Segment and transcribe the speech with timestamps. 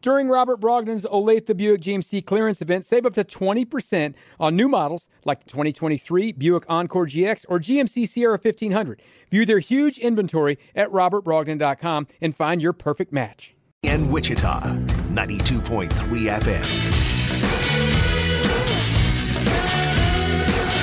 [0.00, 5.08] During Robert Brogdon's Olathe Buick GMC clearance event, save up to 20% on new models
[5.24, 9.02] like the 2023 Buick Encore GX or GMC Sierra 1500.
[9.30, 13.56] View their huge inventory at robertbrogdon.com and find your perfect match.
[13.82, 14.76] In Wichita,
[15.10, 16.62] 92.3 FM.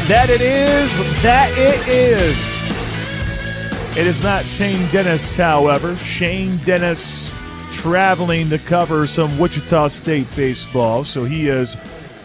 [0.07, 0.97] That it is.
[1.23, 3.97] That it is.
[3.97, 5.95] It is not Shane Dennis, however.
[5.95, 7.34] Shane Dennis
[7.71, 11.77] traveling to cover some Wichita State baseball, so he is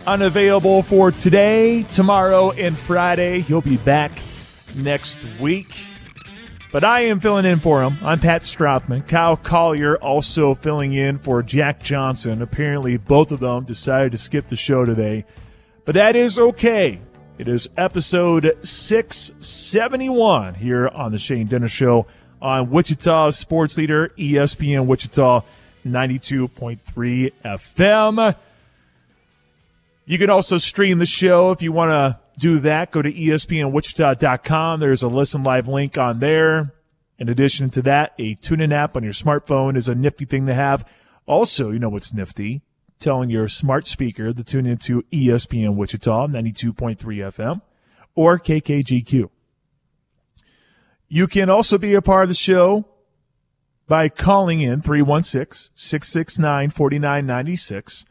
[0.07, 3.41] unavailable for today, tomorrow, and Friday.
[3.41, 4.12] He'll be back
[4.75, 5.75] next week.
[6.73, 7.97] But I am filling in for him.
[8.03, 9.09] I'm Pat Strathman.
[9.09, 12.43] Kyle Collier also filling in for Jack Johnson.
[12.43, 15.25] Apparently, both of them decided to skip the show today.
[15.84, 17.01] But that is okay.
[17.39, 22.07] It is episode 671 here on the Shane Dennis Show
[22.41, 25.45] on Wichita Sports Leader, ESPN Wichita
[25.87, 28.37] 92.3 FM.
[30.07, 32.91] You can also stream the show if you want to do that.
[32.91, 34.81] Go to espnwichita.com.
[34.81, 36.73] There's a listen live link on there.
[37.19, 40.55] In addition to that, a TuneIn app on your smartphone is a nifty thing to
[40.55, 40.89] have.
[41.27, 42.62] Also, you know what's nifty?
[42.98, 47.61] Telling your smart speaker to tune into ESPN Wichita 92.3 FM
[48.14, 49.31] or KKGQ.
[51.12, 52.86] You can also be a part of the show
[53.89, 58.05] by calling in 316 669 4996.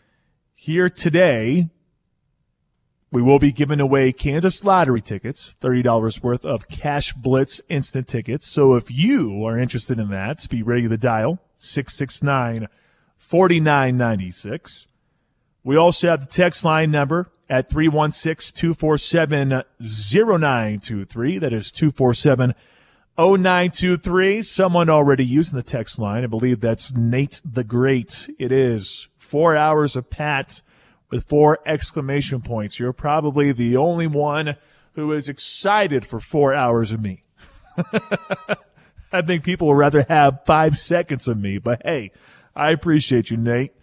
[0.54, 1.70] Here today,
[3.10, 8.46] we will be giving away Kansas lottery tickets, $30 worth of Cash Blitz instant tickets.
[8.46, 12.68] So if you are interested in that, be ready to dial 669
[13.16, 14.88] 4996.
[15.64, 21.38] We also have the text line number at 316 247 0923.
[21.38, 22.79] That is 247 0923.
[23.22, 23.36] Oh
[24.42, 26.24] Someone already using the text line.
[26.24, 28.30] I believe that's Nate the Great.
[28.40, 30.62] It is four hours of Pat
[31.10, 32.80] with four exclamation points.
[32.80, 34.56] You're probably the only one
[34.94, 37.24] who is excited for four hours of me.
[39.12, 42.14] I think people would rather have five seconds of me, but hey,
[42.56, 43.74] I appreciate you, Nate.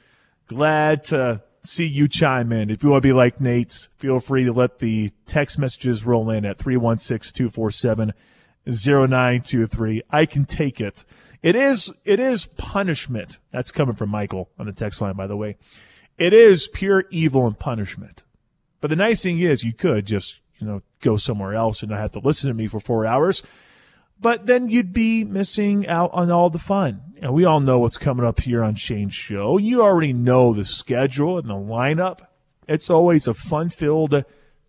[0.46, 2.70] Glad to see you chime in.
[2.70, 6.30] If you want to be like Nate, feel free to let the text messages roll
[6.30, 8.14] in at 316 247
[8.66, 10.02] 0923.
[10.10, 11.04] I can take it.
[11.42, 13.38] It is, it is punishment.
[13.52, 15.56] That's coming from Michael on the text line, by the way.
[16.18, 18.24] It is pure evil and punishment.
[18.80, 22.00] But the nice thing is you could just, you know, go somewhere else and not
[22.00, 23.42] have to listen to me for four hours.
[24.18, 27.02] But then you'd be missing out on all the fun.
[27.20, 29.58] Know, we all know what's coming up here on Shane's show.
[29.58, 32.20] You already know the schedule and the lineup.
[32.68, 34.24] It's always a fun filled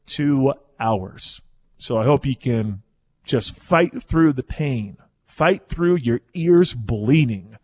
[0.05, 1.41] two hours.
[1.77, 2.83] So I hope you can
[3.27, 7.57] just fight through the pain, fight through your ears bleeding,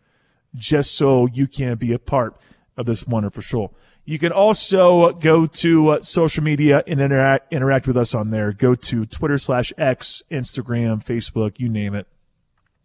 [0.54, 2.36] just so you can be a part
[2.76, 3.72] of this wonderful show.
[4.04, 8.52] You can also go to uh, social media and interact, interact with us on there.
[8.52, 12.06] Go to Twitter slash X, Instagram, Facebook, you name it.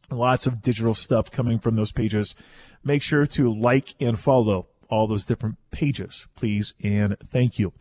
[0.09, 2.35] Lots of digital stuff coming from those pages.
[2.83, 7.73] Make sure to like and follow all those different pages, please, and thank you.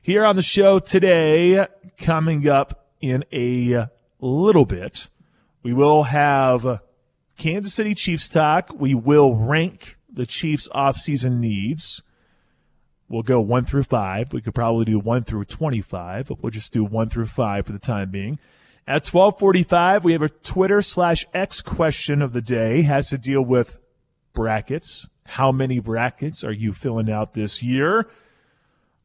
[0.00, 1.66] Here on the show today,
[1.98, 3.88] coming up in a
[4.26, 5.08] little bit.
[5.62, 6.80] We will have
[7.36, 8.70] Kansas City Chiefs talk.
[8.78, 12.02] We will rank the Chiefs offseason needs.
[13.08, 14.32] We'll go one through five.
[14.32, 17.72] We could probably do one through 25, but we'll just do one through five for
[17.72, 18.38] the time being.
[18.86, 22.82] At 1245, we have a Twitter slash X question of the day.
[22.82, 23.80] Has to deal with
[24.32, 25.08] brackets.
[25.26, 28.06] How many brackets are you filling out this year?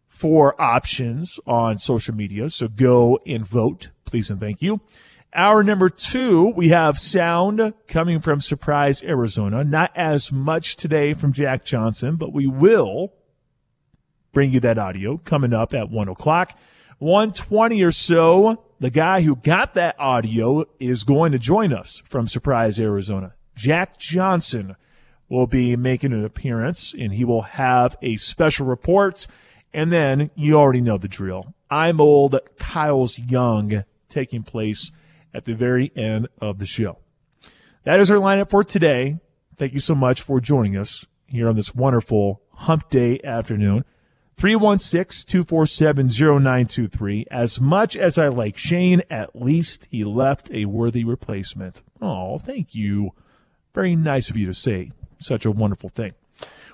[0.08, 2.50] Four options on social media.
[2.50, 4.82] So go and vote, please and thank you.
[5.34, 9.64] Hour number two, we have sound coming from Surprise, Arizona.
[9.64, 13.14] Not as much today from Jack Johnson, but we will
[14.32, 16.58] bring you that audio coming up at one o'clock.
[16.98, 22.28] 120 or so, the guy who got that audio is going to join us from
[22.28, 23.36] Surprise, Arizona.
[23.56, 24.76] Jack Johnson
[25.30, 29.28] will be making an appearance and he will have a special report.
[29.76, 31.54] And then you already know the drill.
[31.70, 34.92] I'm old, Kyle's young taking place
[35.34, 36.98] at the very end of the show.
[37.84, 39.20] That is our lineup for today.
[39.58, 43.84] Thank you so much for joining us here on this wonderful hump day afternoon.
[44.38, 47.26] 316-247-0923.
[47.30, 51.84] As much as I like Shane, at least he left a worthy replacement.
[52.02, 53.12] Oh, thank you.
[53.74, 56.14] Very nice of you to say such a wonderful thing.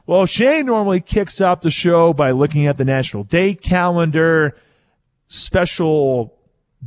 [0.05, 4.55] Well, Shane normally kicks off the show by looking at the national day calendar,
[5.27, 6.37] special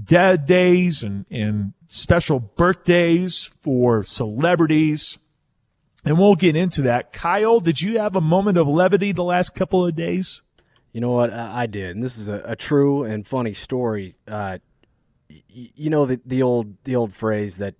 [0.04, 5.18] dead days and, and special birthdays for celebrities.
[6.04, 7.12] And we'll get into that.
[7.12, 10.42] Kyle, did you have a moment of levity the last couple of days?
[10.92, 11.32] You know what?
[11.32, 14.14] I, I did, and this is a, a true and funny story.
[14.26, 14.58] Uh,
[15.28, 15.42] y-
[15.74, 17.74] you know the the old the old phrase that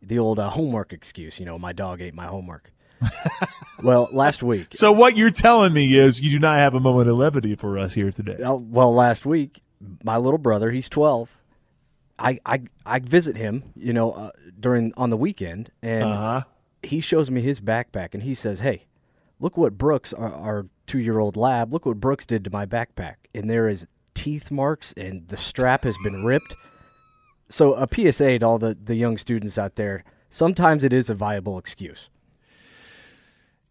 [0.00, 1.38] the old uh, homework excuse.
[1.38, 2.72] You know, my dog ate my homework.
[3.82, 4.68] well, last week.
[4.72, 7.78] So what you're telling me is you do not have a moment of levity for
[7.78, 8.36] us here today.
[8.38, 9.62] Well, last week,
[10.02, 11.36] my little brother, he's twelve.
[12.20, 16.42] I I, I visit him, you know, uh, during on the weekend, and Uh-huh.
[16.82, 18.86] he shows me his backpack, and he says, "Hey,
[19.40, 23.48] look what Brooks, our, our two-year-old lab, look what Brooks did to my backpack, and
[23.50, 26.54] there is teeth marks, and the strap has been ripped."
[27.48, 31.14] So, a PSA to all the the young students out there: sometimes it is a
[31.14, 32.10] viable excuse.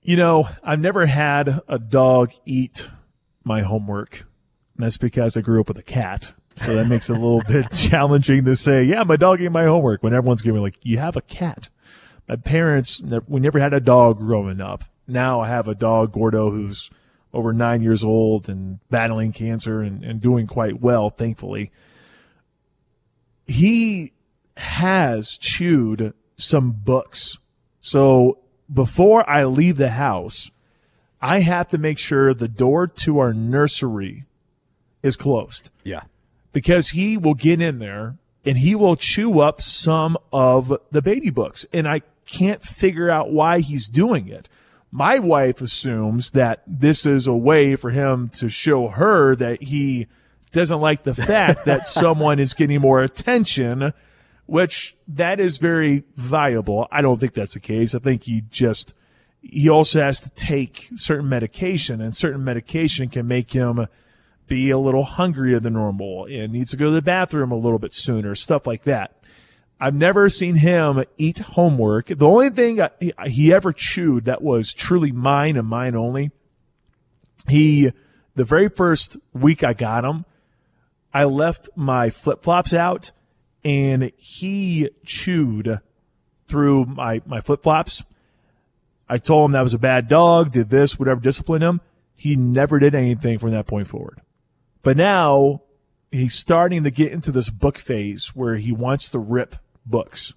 [0.01, 2.89] You know, I've never had a dog eat
[3.43, 4.25] my homework.
[4.75, 6.31] And that's because I grew up with a cat.
[6.65, 9.65] So that makes it a little bit challenging to say, yeah, my dog ate my
[9.65, 11.69] homework when everyone's giving me like, you have a cat.
[12.27, 14.83] My parents, we never had a dog growing up.
[15.07, 16.89] Now I have a dog, Gordo, who's
[17.33, 21.71] over nine years old and battling cancer and, and doing quite well, thankfully.
[23.47, 24.13] He
[24.57, 27.37] has chewed some books.
[27.81, 28.39] So
[28.71, 30.51] before I leave the house,
[31.21, 34.25] I have to make sure the door to our nursery
[35.01, 36.01] is closed Yeah,
[36.51, 41.29] because he will get in there and he will chew up some of the baby
[41.29, 41.65] books.
[41.73, 44.49] And I can't figure out why he's doing it.
[44.91, 50.07] My wife assumes that this is a way for him to show her that he
[50.51, 53.93] doesn't like the fact that someone is getting more attention,
[54.47, 56.87] which that is very viable.
[56.91, 57.93] I don't think that's the case.
[57.93, 58.95] I think he just,
[59.41, 63.87] he also has to take certain medication and certain medication can make him
[64.49, 67.79] be a little hungrier than normal and needs to go to the bathroom a little
[67.79, 69.15] bit sooner, stuff like that.
[69.79, 72.07] I've never seen him eat homework.
[72.07, 76.31] The only thing he- ever chewed that was truly mine and mine only,
[77.47, 77.93] he,
[78.35, 80.25] the very first week I got him,
[81.13, 83.11] I left my flip flops out
[83.63, 85.79] and he chewed
[86.47, 88.03] through my, my flip flops.
[89.07, 91.81] I told him that was a bad dog, did this, whatever, discipline him.
[92.15, 94.21] He never did anything from that point forward.
[94.81, 95.61] But now
[96.11, 99.55] he's starting to get into this book phase where he wants to rip
[99.85, 100.33] books.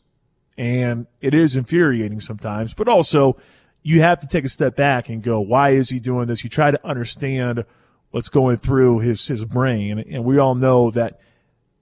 [0.58, 3.36] And it is infuriating sometimes, but also
[3.82, 6.44] you have to take a step back and go, why is he doing this?
[6.44, 7.64] You try to understand
[8.10, 9.98] what's going through his, his brain.
[9.98, 11.20] And we all know that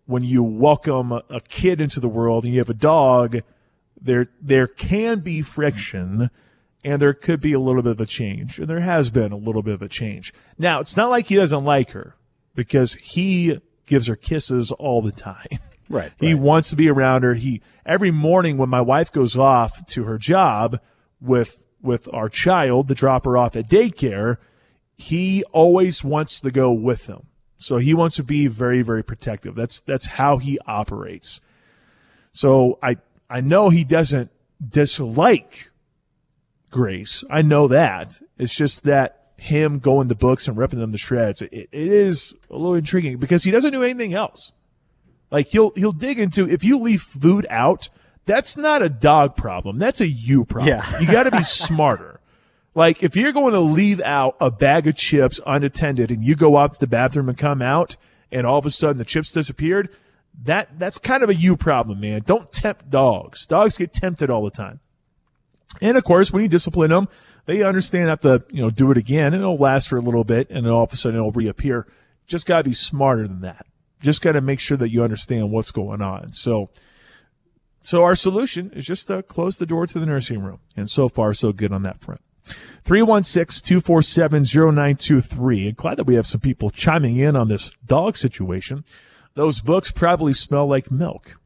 [0.07, 3.41] when you welcome a, kid into the world and you have a dog,
[4.01, 6.31] there, there can be friction
[6.83, 8.59] and there could be a little bit of a change.
[8.59, 10.33] And there has been a little bit of a change.
[10.57, 12.15] Now, it's not like he doesn't like her
[12.61, 15.59] because he gives her kisses all the time.
[15.89, 16.13] right.
[16.21, 17.33] He wants to be around her.
[17.33, 20.79] He every morning when my wife goes off to her job
[21.23, 24.37] with with our child to drop her off at daycare,
[24.99, 27.29] he always wants to go with them.
[27.57, 29.55] So he wants to be very very protective.
[29.55, 31.41] That's that's how he operates.
[32.33, 32.99] So I
[33.31, 34.31] I know he doesn't
[34.63, 35.71] dislike
[36.71, 37.25] Grace.
[37.31, 38.21] I know that.
[38.37, 41.43] It's just that him going to books and ripping them to shreds.
[41.43, 44.53] It, it is a little intriguing because he doesn't do anything else.
[45.31, 47.89] Like he'll he'll dig into if you leave food out,
[48.27, 49.79] that's not a dog problem.
[49.79, 50.69] That's a you problem.
[50.77, 51.01] Yeah.
[51.01, 52.21] you got to be smarter.
[52.75, 56.57] Like if you're going to leave out a bag of chips unattended and you go
[56.57, 57.97] out to the bathroom and come out
[58.31, 59.89] and all of a sudden the chips disappeared,
[60.45, 62.23] that that's kind of a you problem, man.
[62.27, 63.47] Don't tempt dogs.
[63.47, 64.81] Dogs get tempted all the time.
[65.81, 67.09] And of course, when you discipline them,
[67.47, 70.25] they understand not to, you know, do it again and it'll last for a little
[70.25, 71.87] bit and then all of a sudden it'll reappear.
[72.27, 73.67] Just gotta be smarter than that.
[74.01, 76.33] Just gotta make sure that you understand what's going on.
[76.33, 76.71] So,
[77.81, 80.61] so our solution is just to close the door to the nursing room.
[80.77, 82.21] And so far, so good on that front.
[82.85, 85.69] 316-247-0923.
[85.69, 88.85] And glad that we have some people chiming in on this dog situation.
[89.35, 91.37] Those books probably smell like milk.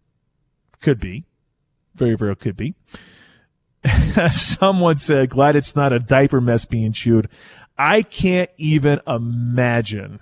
[0.81, 1.25] Could be.
[1.95, 2.75] Very, very could be.
[4.31, 7.29] Someone said, glad it's not a diaper mess being chewed.
[7.77, 10.21] I can't even imagine.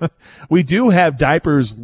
[0.48, 1.80] we do have diapers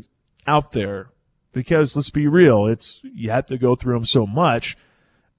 [0.46, 1.10] out there
[1.52, 4.76] because let's be real, it's, you have to go through them so much.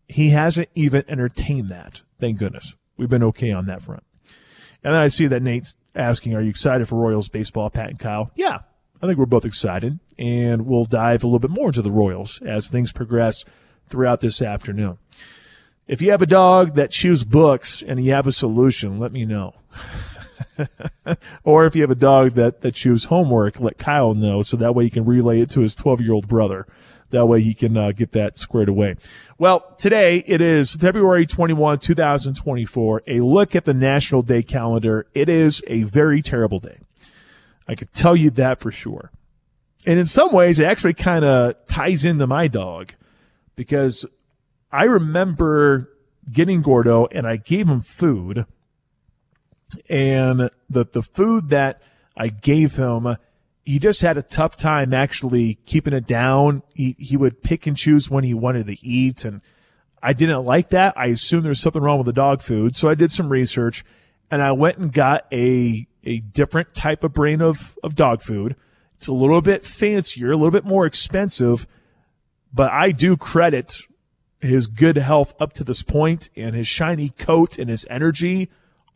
[0.08, 2.02] He hasn't even entertained that.
[2.20, 2.76] Thank goodness.
[2.98, 4.04] We've been okay on that front.
[4.84, 8.00] And then I see that Nate's asking, are you excited for Royals baseball, Pat and
[8.00, 8.32] Kyle?
[8.36, 8.60] Yeah,
[9.02, 12.42] I think we're both excited and we'll dive a little bit more into the Royals
[12.42, 13.46] as things progress
[13.92, 14.98] throughout this afternoon.
[15.88, 19.26] If you have a dog that chews books and you have a solution, let me
[19.26, 19.56] know.
[21.44, 24.74] or if you have a dog that, that chews homework, let Kyle know so that
[24.74, 26.66] way he can relay it to his 12 year old brother.
[27.10, 28.96] That way he can uh, get that squared away.
[29.38, 33.04] Well, today it is February 21, 2024.
[33.08, 35.08] A look at the National Day calendar.
[35.14, 36.80] It is a very terrible day.
[37.68, 39.12] I can tell you that for sure.
[39.86, 42.94] And in some ways, it actually kind of ties into my dog
[43.62, 44.08] because
[44.72, 45.88] I remember
[46.32, 48.48] getting Gordo and I gave him food
[49.88, 51.80] and the, the food that
[52.18, 53.18] I gave him,
[53.64, 56.64] he just had a tough time actually keeping it down.
[56.74, 59.26] He, he would pick and choose when he wanted to eat.
[59.26, 59.42] And
[60.02, 60.98] I didn't like that.
[60.98, 62.76] I assumed there was something wrong with the dog food.
[62.76, 63.86] So I did some research
[64.32, 68.56] and I went and got a, a different type of brand of, of dog food.
[68.96, 71.68] It's a little bit fancier, a little bit more expensive,
[72.54, 73.82] but I do credit
[74.40, 78.50] his good health up to this point and his shiny coat and his energy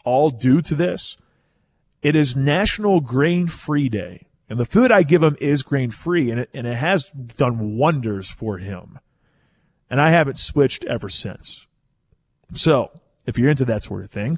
[0.03, 1.17] all due to this.
[2.01, 4.27] It is National Grain Free Day.
[4.47, 7.77] And the food I give him is grain free and it, and it has done
[7.77, 9.00] wonders for him.
[9.89, 11.65] And I haven't switched ever since.
[12.53, 12.91] So
[13.25, 14.38] if you're into that sort of thing,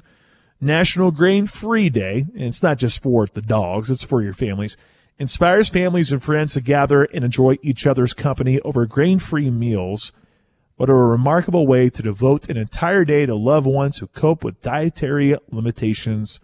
[0.60, 4.76] National Grain Free Day, and it's not just for the dogs, it's for your families,
[5.18, 10.12] inspires families and friends to gather and enjoy each other's company over grain free meals.
[10.76, 14.60] What a remarkable way to devote an entire day to loved ones who cope with
[14.62, 16.38] dietary limitations.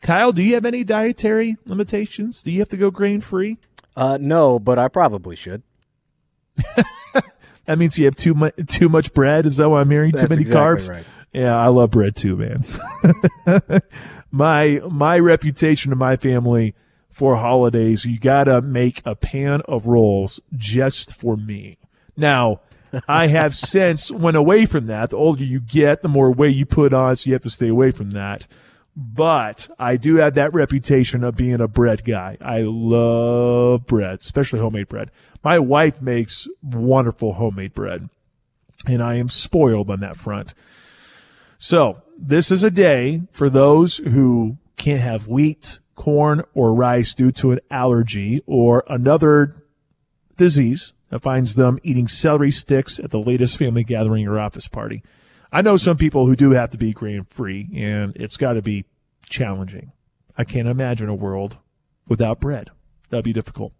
[0.00, 2.42] Kyle, do you have any dietary limitations?
[2.42, 3.58] Do you have to go grain free?
[3.96, 5.62] Uh, no, but I probably should.
[7.66, 9.46] That means you have too much too much bread.
[9.46, 10.12] Is that why I'm hearing?
[10.12, 10.90] Too many exactly carbs.
[10.90, 11.04] right.
[11.32, 12.64] Yeah, I love bread too, man.
[14.30, 16.74] my my reputation to my family
[17.14, 21.78] for holidays, you gotta make a pan of rolls just for me.
[22.16, 22.60] Now,
[23.06, 25.10] I have since went away from that.
[25.10, 27.68] The older you get, the more weight you put on, so you have to stay
[27.68, 28.48] away from that.
[28.96, 32.36] But I do have that reputation of being a bread guy.
[32.40, 35.12] I love bread, especially homemade bread.
[35.44, 38.08] My wife makes wonderful homemade bread,
[38.88, 40.52] and I am spoiled on that front.
[41.58, 47.32] So this is a day for those who can't have wheat, corn, or rice due
[47.32, 49.54] to an allergy or another
[50.36, 55.02] disease that finds them eating celery sticks at the latest family gathering or office party.
[55.52, 58.62] I know some people who do have to be grain free and it's got to
[58.62, 58.84] be
[59.28, 59.92] challenging.
[60.36, 61.58] I can't imagine a world
[62.08, 62.70] without bread.
[63.10, 63.72] That'd be difficult.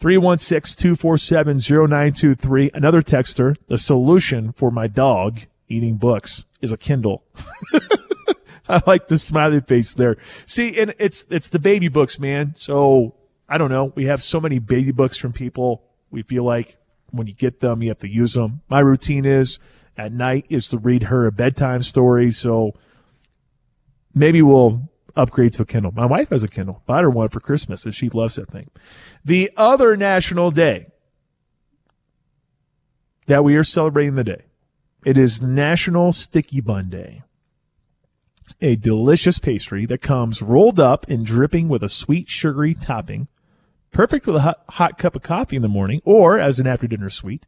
[0.00, 2.70] 316-247-0923.
[2.72, 7.22] Another texter, the solution for my dog eating books is a Kindle.
[8.74, 10.16] I like the smiley face there.
[10.46, 12.54] See, and it's it's the baby books, man.
[12.54, 13.16] So
[13.48, 13.92] I don't know.
[13.96, 15.82] We have so many baby books from people.
[16.10, 16.76] We feel like
[17.10, 18.62] when you get them, you have to use them.
[18.68, 19.58] My routine is
[19.96, 22.30] at night is to read her a bedtime story.
[22.30, 22.74] So
[24.14, 25.90] maybe we'll upgrade to a Kindle.
[25.90, 26.84] My wife has a Kindle.
[26.86, 28.70] Bought her one for Christmas, and she loves that thing.
[29.24, 30.86] The other national day
[33.26, 34.44] that we are celebrating the day,
[35.04, 37.24] it is National Sticky Bun Day.
[38.60, 43.28] A delicious pastry that comes rolled up and dripping with a sweet sugary topping,
[43.90, 46.86] perfect with a hot, hot cup of coffee in the morning or as an after
[46.86, 47.46] dinner sweet.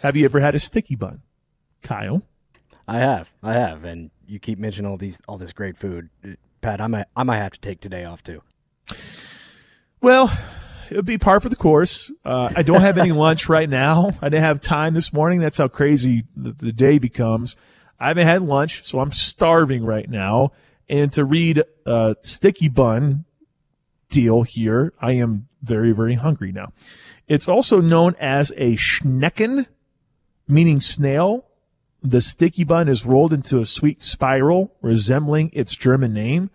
[0.00, 1.22] Have you ever had a sticky bun?
[1.82, 2.22] Kyle?
[2.86, 6.30] I have, I have, and you keep mentioning all these, all this great food, Uh,
[6.60, 6.80] Pat.
[6.80, 8.42] I might, I might have to take today off too.
[10.00, 10.30] Well,
[10.90, 12.10] it would be par for the course.
[12.24, 14.10] Uh, I don't have any lunch right now.
[14.20, 15.40] I didn't have time this morning.
[15.40, 17.56] That's how crazy the, the day becomes.
[17.98, 20.52] I haven't had lunch, so I'm starving right now.
[20.88, 23.24] And to read a sticky bun
[24.10, 26.72] deal here, I am very, very hungry now.
[27.26, 29.66] It's also known as a schnecken,
[30.46, 31.46] meaning snail.
[32.02, 36.50] The sticky bun is rolled into a sweet spiral resembling its German name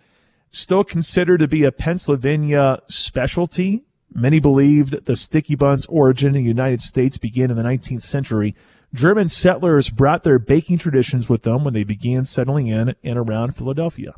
[0.51, 3.83] still considered to be a Pennsylvania specialty.
[4.13, 8.01] Many believe that the sticky bun's origin in the United States began in the 19th
[8.01, 8.55] century.
[8.93, 13.55] German settlers brought their baking traditions with them when they began settling in and around
[13.55, 14.15] Philadelphia.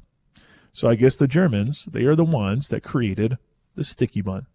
[0.73, 3.37] So I guess the Germans, they are the ones that created
[3.75, 4.47] the sticky bun.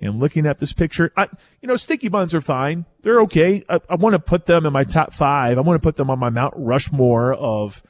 [0.00, 1.28] And looking at this picture, I,
[1.62, 2.84] you know, sticky buns are fine.
[3.02, 3.62] They're okay.
[3.68, 5.56] I, I want to put them in my top five.
[5.56, 7.82] I want to put them on my Mount Rushmore of,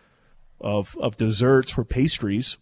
[0.61, 2.59] of, of desserts for pastries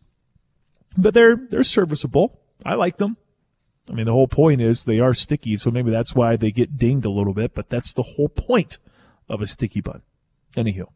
[0.96, 2.40] but they're they're serviceable.
[2.64, 3.16] I like them.
[3.88, 6.78] I mean, the whole point is they are sticky, so maybe that's why they get
[6.78, 7.54] dinged a little bit.
[7.54, 8.78] But that's the whole point
[9.28, 10.02] of a sticky bun.
[10.56, 10.86] Anywho,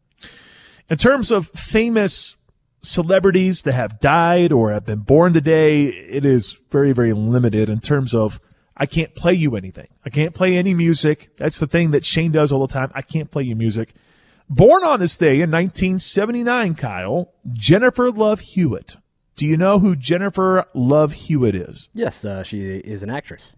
[0.89, 2.35] in terms of famous
[2.81, 7.79] celebrities that have died or have been born today, it is very very limited in
[7.79, 8.39] terms of.
[8.79, 9.87] I can't play you anything.
[10.05, 11.35] I can't play any music.
[11.37, 12.91] That's the thing that Shane does all the time.
[12.93, 13.91] I can't play you music.
[14.49, 18.95] Born on this day in 1979, Kyle, Jennifer Love Hewitt.
[19.35, 21.89] Do you know who Jennifer Love Hewitt is?
[21.93, 23.51] Yes, uh, she is an actress.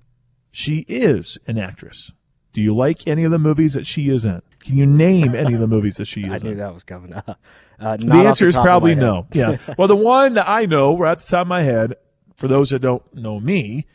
[0.52, 2.12] She is an actress.
[2.54, 4.42] Do you like any of the movies that she is in?
[4.60, 6.44] Can you name any of the movies that she is I in?
[6.44, 7.14] knew that was coming.
[7.14, 7.36] Uh,
[7.80, 9.28] not the answer is probably no.
[9.32, 9.58] Yeah.
[9.78, 11.96] well, the one that I know, right at the top of my head,
[12.36, 13.86] for those that don't know me,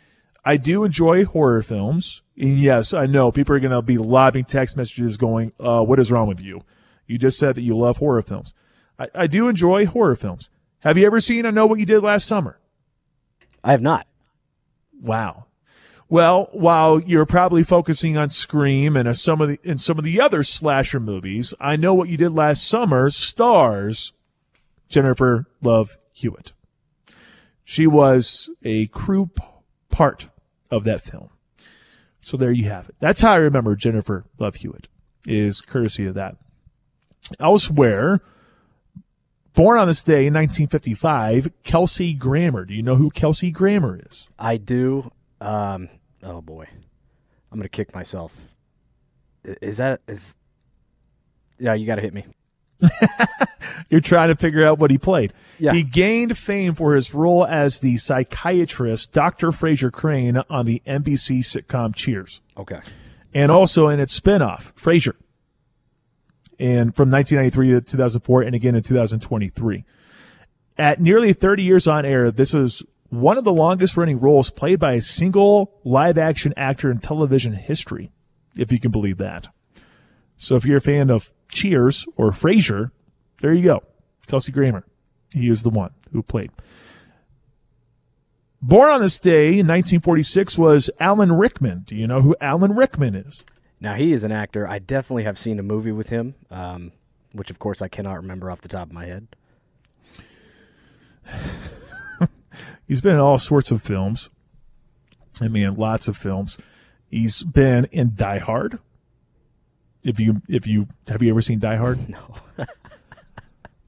[0.44, 2.22] I do enjoy horror films.
[2.36, 5.98] And yes, I know people are going to be lobbing text messages going, uh, what
[5.98, 6.62] is wrong with you?
[7.06, 8.54] You just said that you love horror films.
[8.98, 10.50] I, I do enjoy horror films.
[10.80, 12.58] Have you ever seen I Know What You Did Last Summer?
[13.62, 14.06] I have not.
[15.00, 15.46] Wow.
[16.08, 20.04] Well, while you're probably focusing on Scream and uh, some of the and some of
[20.04, 24.12] the other slasher movies, I know what you did last summer stars
[24.88, 26.52] Jennifer Love Hewitt.
[27.64, 29.30] She was a crew
[29.88, 30.28] part
[30.70, 31.30] of that film.
[32.20, 32.96] So there you have it.
[33.00, 34.88] That's how I remember Jennifer Love Hewitt
[35.26, 36.36] is courtesy of that.
[37.40, 38.20] Elsewhere,
[39.54, 42.64] born on this day in 1955, Kelsey Grammer.
[42.64, 44.28] Do you know who Kelsey Grammer is?
[44.38, 45.10] I do.
[45.40, 45.88] Um,
[46.22, 46.66] oh boy,
[47.52, 48.54] I'm gonna kick myself.
[49.44, 50.36] Is that is?
[51.58, 52.26] Yeah, you got to hit me.
[53.90, 55.32] You're trying to figure out what he played.
[55.58, 55.72] Yeah.
[55.72, 59.48] He gained fame for his role as the psychiatrist Dr.
[59.50, 62.80] Frasier Crane on the NBC sitcom Cheers, Okay.
[63.32, 65.14] and also in its spinoff Frasier,
[66.58, 69.84] and from 1993 to 2004, and again in 2023.
[70.76, 72.82] At nearly 30 years on air, this is
[73.20, 77.52] one of the longest running roles played by a single live action actor in television
[77.52, 78.12] history,
[78.56, 79.48] if you can believe that.
[80.36, 82.90] So if you're a fan of Cheers or Frasier,
[83.40, 83.82] there you go.
[84.26, 84.84] Kelsey Grammer.
[85.32, 86.50] He is the one who played.
[88.62, 91.82] Born on this day in 1946 was Alan Rickman.
[91.86, 93.42] Do you know who Alan Rickman is?
[93.80, 94.66] Now he is an actor.
[94.66, 96.92] I definitely have seen a movie with him, um,
[97.32, 99.28] which of course I cannot remember off the top of my head.
[102.86, 104.30] He's been in all sorts of films.
[105.40, 106.58] I mean, lots of films.
[107.10, 108.78] He's been in Die Hard.
[110.02, 112.08] If you if you have you ever seen Die Hard?
[112.08, 112.34] No.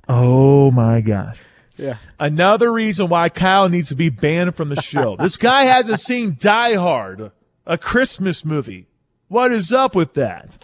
[0.08, 1.38] Oh my gosh.
[1.76, 1.96] Yeah.
[2.18, 5.16] Another reason why Kyle needs to be banned from the show.
[5.18, 7.32] this guy hasn't seen Die Hard,
[7.66, 8.86] a Christmas movie.
[9.28, 10.62] What is up with that?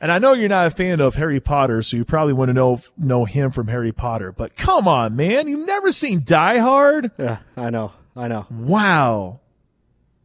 [0.00, 2.52] And I know you're not a fan of Harry Potter, so you probably want to
[2.52, 4.30] know know him from Harry Potter.
[4.30, 7.10] But come on, man, you've never seen Die Hard?
[7.18, 7.92] Yeah, I know.
[8.14, 8.46] I know.
[8.50, 9.40] Wow,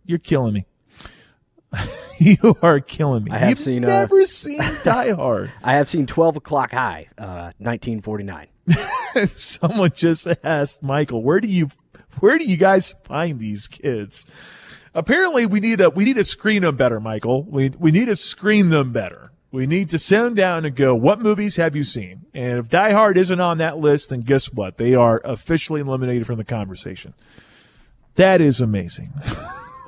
[0.06, 0.66] you're killing me.
[2.18, 3.32] you are killing me.
[3.32, 5.52] I have You've seen, uh, never seen Die Hard.
[5.64, 8.48] I have seen 12 O'Clock High, uh, 1949.
[9.36, 11.70] Someone just asked Michael, where do you,
[12.20, 14.26] where do you guys find these kids?
[14.94, 17.44] Apparently we need to, we need to screen them better, Michael.
[17.44, 19.32] We, we need to screen them better.
[19.54, 22.26] We need to sit them down and go, what movies have you seen?
[22.34, 24.78] And if Die Hard isn't on that list, then guess what?
[24.78, 27.14] They are officially eliminated from the conversation.
[28.16, 29.14] That is amazing.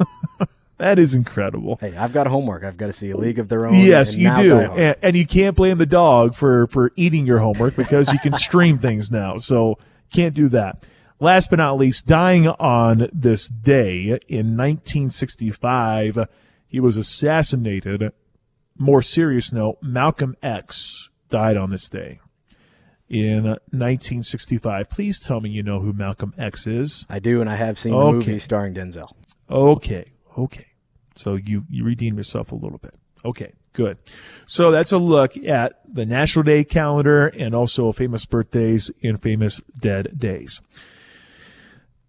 [0.77, 1.79] that is incredible.
[1.81, 2.63] Hey, I've got homework.
[2.63, 3.73] I've got to see A League of Their Own.
[3.73, 7.75] Yes, you do, and, and you can't blame the dog for for eating your homework
[7.75, 9.37] because you can stream things now.
[9.37, 9.79] So
[10.13, 10.85] can't do that.
[11.19, 16.27] Last but not least, dying on this day in 1965,
[16.67, 18.13] he was assassinated.
[18.77, 22.19] More serious note: Malcolm X died on this day
[23.09, 24.89] in 1965.
[24.89, 27.05] Please tell me you know who Malcolm X is.
[27.09, 29.11] I do, and I have seen the movie starring Denzel.
[29.49, 30.11] Okay.
[30.37, 30.67] Okay.
[31.15, 32.95] So you, you redeem yourself a little bit.
[33.23, 33.53] Okay.
[33.73, 33.97] Good.
[34.45, 39.59] So that's a look at the National Day calendar and also famous birthdays and famous
[39.79, 40.61] dead days.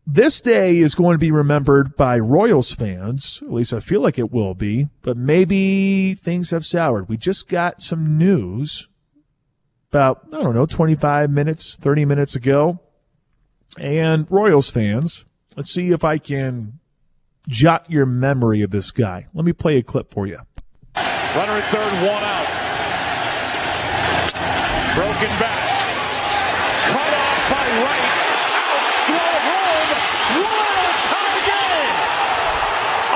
[0.06, 3.40] This day is going to be remembered by Royals fans.
[3.42, 7.08] At least I feel like it will be, but maybe things have soured.
[7.08, 8.88] We just got some news
[9.90, 12.78] about, I don't know, 25 minutes, 30 minutes ago.
[13.78, 15.24] And Royals fans,
[15.56, 16.78] let's see if I can
[17.48, 19.26] jot your memory of this guy.
[19.34, 20.38] Let me play a clip for you.
[20.96, 22.46] Runner at third, one out.
[24.96, 25.60] Broken back.
[26.88, 28.08] Cut off by right.
[28.56, 29.92] Out, throw home.
[30.40, 31.96] One tie game.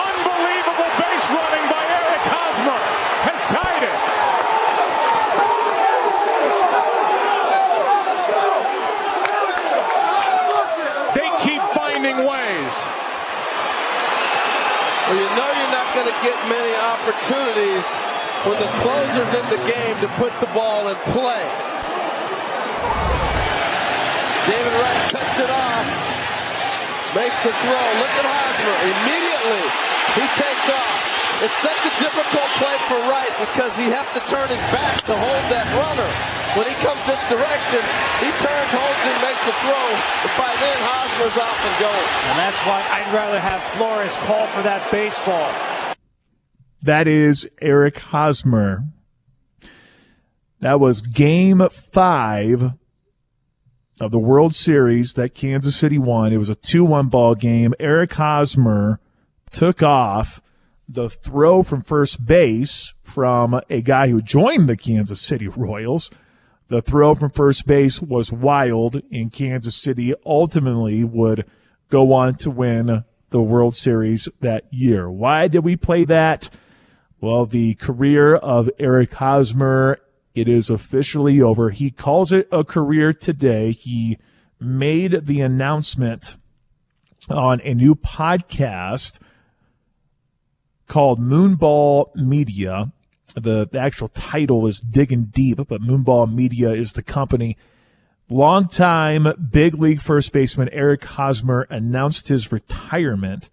[0.04, 2.80] Unbelievable base running by Eric Hosmer
[3.24, 3.96] has tied it.
[11.16, 12.74] They keep finding ways.
[15.08, 16.70] Well, you know you're not going to get many
[17.10, 17.86] opportunities
[18.46, 21.46] when the closer's in the game to put the ball in play.
[24.46, 25.86] David Wright cuts it off,
[27.14, 27.86] makes the throw.
[27.98, 28.76] Look at Hosmer.
[28.94, 29.64] Immediately,
[30.22, 31.02] he takes off.
[31.42, 35.14] It's such a difficult play for Wright because he has to turn his back to
[35.16, 36.10] hold that runner.
[36.54, 37.82] When he comes this direction,
[38.22, 39.88] he turns, holds him, makes the throw.
[40.22, 42.08] But by then, Hosmer's off and going.
[42.30, 45.50] And that's why I'd rather have Flores call for that baseball.
[46.82, 48.84] That is Eric Hosmer.
[50.60, 52.72] That was game five
[54.00, 56.32] of the World Series that Kansas City won.
[56.32, 57.74] It was a 2-1 ball game.
[57.78, 58.98] Eric Hosmer
[59.50, 60.40] took off
[60.88, 66.10] the throw from first base from a guy who joined the Kansas City Royals.
[66.68, 71.44] The throw from first base was wild, and Kansas City ultimately would
[71.90, 75.10] go on to win the World Series that year.
[75.10, 76.48] Why did we play that?
[77.20, 80.00] Well, the career of Eric Hosmer,
[80.34, 81.68] it is officially over.
[81.68, 83.72] He calls it a career today.
[83.72, 84.16] He
[84.58, 86.36] made the announcement
[87.28, 89.18] on a new podcast
[90.86, 92.90] called Moonball Media.
[93.34, 97.56] The, the actual title is Digging Deep, but Moonball Media is the company.
[98.30, 103.50] Longtime big league first baseman Eric Hosmer announced his retirement.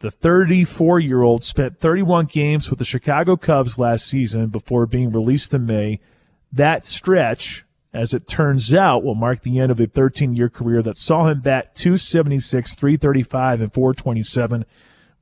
[0.00, 5.12] The 34 year old spent 31 games with the Chicago Cubs last season before being
[5.12, 6.00] released in May.
[6.50, 10.82] That stretch, as it turns out, will mark the end of a 13 year career
[10.82, 14.64] that saw him bat 276, 335, and 427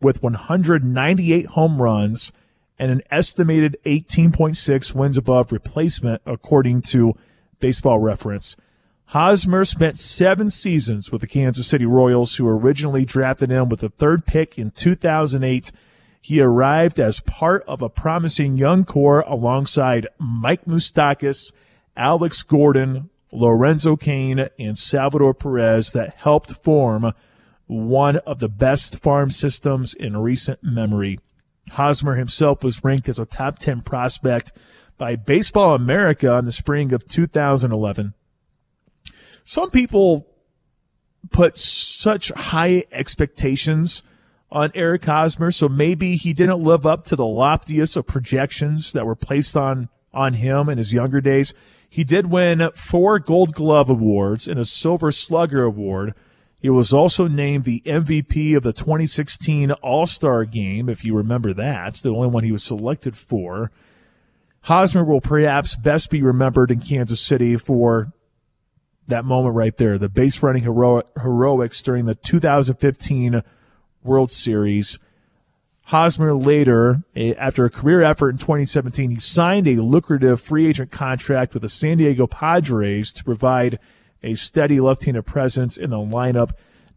[0.01, 2.31] with 198 home runs
[2.79, 7.15] and an estimated 18.6 wins above replacement, according to
[7.59, 8.55] baseball reference.
[9.13, 13.89] Hosmer spent seven seasons with the Kansas City Royals, who originally drafted him with the
[13.89, 15.73] third pick in 2008.
[16.21, 21.53] He arrived as part of a promising young core alongside Mike Moustakas,
[21.97, 27.15] Alex Gordon, Lorenzo Cain, and Salvador Perez that helped form
[27.67, 31.19] one of the best farm systems in recent memory.
[31.71, 34.53] Hosmer himself was ranked as a top 10 prospect
[34.99, 38.13] by Baseball America in the spring of 2011.
[39.49, 40.27] Some people
[41.31, 44.03] put such high expectations
[44.51, 49.07] on Eric Hosmer, so maybe he didn't live up to the loftiest of projections that
[49.07, 51.55] were placed on, on him in his younger days.
[51.89, 56.13] He did win four Gold Glove awards and a Silver Slugger award
[56.61, 61.55] he was also named the MVP of the 2016 All Star game, if you remember
[61.55, 61.89] that.
[61.89, 63.71] It's the only one he was selected for.
[64.63, 68.13] Hosmer will perhaps best be remembered in Kansas City for
[69.09, 73.43] that moment right there, the base running hero- heroics during the 2015
[74.03, 74.99] World Series.
[75.87, 80.91] Hosmer later, eh, after a career effort in 2017, he signed a lucrative free agent
[80.91, 83.79] contract with the San Diego Padres to provide
[84.23, 86.51] a steady left-handed presence in the lineup.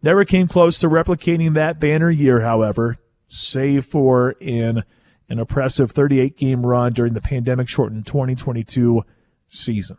[0.03, 2.97] Never came close to replicating that banner year, however,
[3.29, 4.83] save for in
[5.29, 9.03] an impressive 38 game run during the pandemic shortened 2022
[9.47, 9.97] season.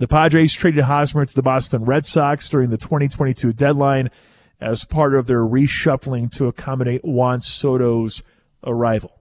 [0.00, 4.08] The Padres traded Hosmer to the Boston Red Sox during the 2022 deadline
[4.58, 8.22] as part of their reshuffling to accommodate Juan Soto's
[8.64, 9.20] arrival.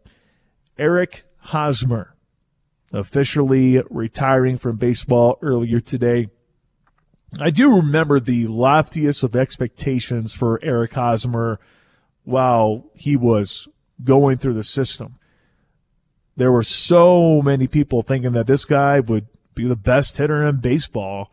[0.78, 2.16] Eric Hosmer
[2.94, 6.30] officially retiring from baseball earlier today.
[7.38, 11.60] I do remember the loftiest of expectations for Eric Hosmer
[12.24, 13.68] while he was
[14.02, 15.20] going through the system.
[16.38, 19.28] There were so many people thinking that this guy would
[19.62, 21.32] be the best hitter in baseball.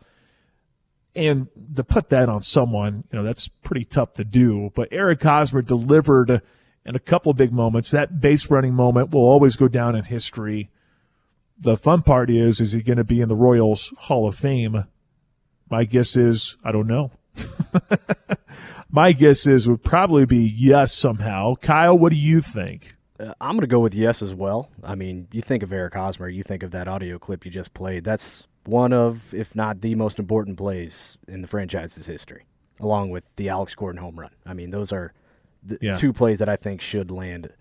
[1.15, 4.71] And to put that on someone, you know, that's pretty tough to do.
[4.75, 6.41] But Eric Hosmer delivered
[6.85, 7.91] in a couple of big moments.
[7.91, 10.69] That base running moment will always go down in history.
[11.59, 14.85] The fun part is, is he going to be in the Royals Hall of Fame
[15.69, 17.11] my guess is I don't know.
[18.89, 21.55] My guess is would probably be yes somehow.
[21.55, 22.95] Kyle, what do you think?
[23.19, 24.69] Uh, I'm going to go with yes as well.
[24.83, 27.73] I mean, you think of Eric Hosmer, you think of that audio clip you just
[27.73, 28.03] played.
[28.03, 32.45] That's one of, if not the most important plays in the franchise's history,
[32.79, 34.31] along with the Alex Gordon home run.
[34.45, 35.13] I mean, those are
[35.63, 35.95] the yeah.
[35.95, 37.53] two plays that I think should land.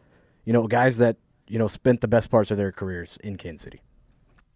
[0.45, 1.16] You know, guys that
[1.49, 3.83] you know spent the best parts of their careers in Kansas City.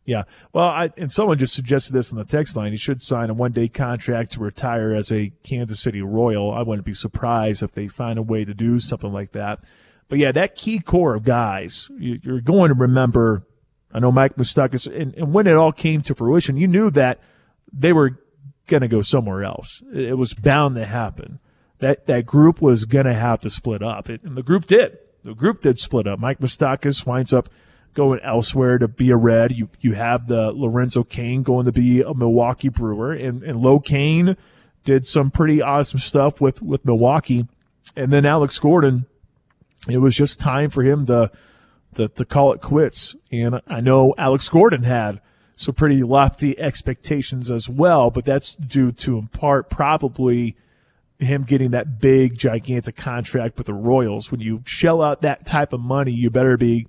[0.07, 0.25] Yeah.
[0.53, 2.73] Well, I, and someone just suggested this on the text line.
[2.73, 6.53] He should sign a one day contract to retire as a Kansas City Royal.
[6.53, 9.61] I wouldn't be surprised if they find a way to do something like that.
[10.11, 13.47] But yeah, that key core of guys, you're going to remember.
[13.93, 17.21] I know Mike Moustakas, and, and when it all came to fruition, you knew that
[17.73, 18.19] they were
[18.67, 19.83] going to go somewhere else.
[19.95, 21.39] It was bound to happen.
[21.79, 24.99] That that group was going to have to split up, it, and the group did.
[25.23, 26.19] The group did split up.
[26.19, 27.49] Mike Moustakas winds up
[27.95, 29.53] going elsewhere to be a Red.
[29.53, 33.79] You you have the Lorenzo Cain going to be a Milwaukee Brewer, and and Lo
[33.79, 34.37] Cain
[34.85, 37.47] did some pretty awesome stuff with with Milwaukee,
[37.97, 39.07] and then Alex Gordon.
[39.89, 41.31] It was just time for him to
[41.95, 43.17] to, to call it quits.
[43.33, 45.21] And I know Alex Gordon had
[45.57, 50.57] some pretty lofty expectations as well, but that's due to in part probably
[51.19, 54.31] him getting that big, gigantic contract with the Royals.
[54.31, 56.87] When you shell out that type of money, you better be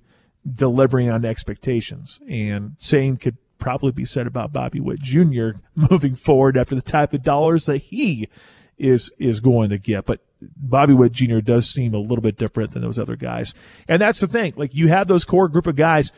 [0.50, 2.18] delivering on expectations.
[2.28, 5.50] And same could probably be said about Bobby Witt Jr.
[5.74, 8.28] moving forward after the type of dollars that he
[8.78, 10.06] is is going to get.
[10.06, 10.20] But
[10.56, 11.40] Bobby Witt Jr.
[11.40, 13.54] does seem a little bit different than those other guys.
[13.88, 14.54] And that's the thing.
[14.56, 16.12] Like you have those core group of guys,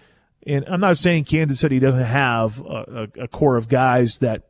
[0.47, 4.43] and I'm not saying Kansas City doesn't have a, a, a core of guys that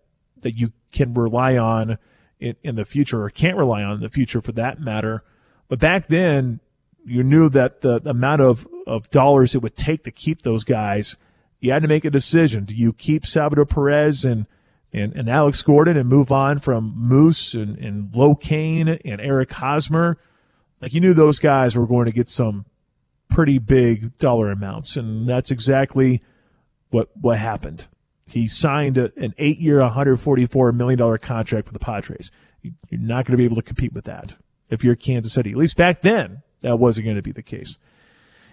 [0.43, 1.99] that you can rely on
[2.39, 5.23] in, in the future or can't rely on in the future for that matter.
[5.69, 6.61] But back then,
[7.05, 10.65] you knew that the, the amount of, of dollars it would take to keep those
[10.65, 11.17] guys,
[11.61, 12.65] you had to make a decision.
[12.65, 14.47] Do you keep Salvador Perez and,
[14.95, 19.53] and, and Alex Gordon and move on from Moose and, and Lo Cain and Eric
[19.53, 20.17] Hosmer?
[20.81, 22.65] Like you knew those guys were going to get some
[23.29, 26.23] pretty big dollar amounts, and that's exactly
[26.91, 27.87] what what happened.
[28.27, 32.31] He signed a, an eight-year, $144 million contract with the Padres.
[32.63, 34.37] You're not going to be able to compete with that
[34.71, 35.51] if you're Kansas City.
[35.51, 37.77] At least back then, that wasn't going to be the case.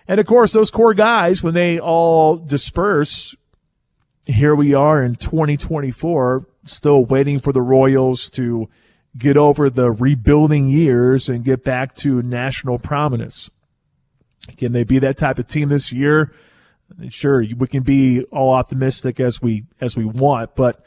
[0.08, 3.36] And of course, those core guys, when they all disperse,
[4.32, 8.70] here we are in 2024, still waiting for the Royals to
[9.17, 13.50] get over the rebuilding years and get back to national prominence.
[14.58, 16.34] Can they be that type of team this year?
[17.10, 20.84] Sure, we can be all optimistic as we as we want, but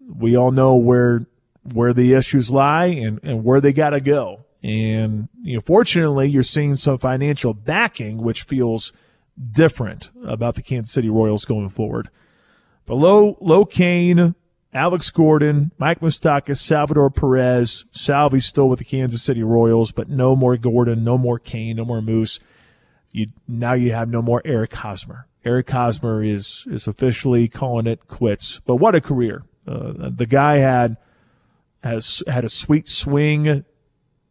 [0.00, 1.26] we all know where
[1.72, 4.44] where the issues lie and, and where they got to go.
[4.62, 8.92] And you know, fortunately, you're seeing some financial backing, which feels
[9.52, 12.10] different about the Kansas City Royals going forward.
[12.86, 14.34] But Lo, Lo Cain,
[14.72, 20.36] Alex Gordon, Mike Moustakas, Salvador Perez, Salvi still with the Kansas City Royals, but no
[20.36, 22.38] more Gordon, no more Cain, no more Moose.
[23.10, 25.26] You now you have no more Eric Hosmer.
[25.44, 28.60] Eric Hosmer is is officially calling it quits.
[28.66, 29.44] But what a career!
[29.66, 30.96] Uh, the guy had
[31.82, 33.64] has had a sweet swing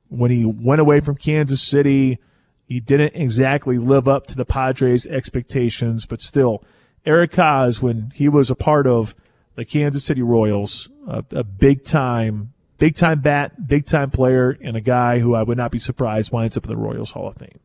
[0.10, 2.20] when he went away from Kansas City.
[2.68, 6.64] He didn't exactly live up to the Padres' expectations, but still,
[7.06, 9.16] Eric Haas, when he was a part of
[9.56, 14.76] the Kansas City Royals, a, a big time, big time bat, big time player, and
[14.76, 17.36] a guy who I would not be surprised winds up in the Royals Hall of
[17.36, 17.60] Fame.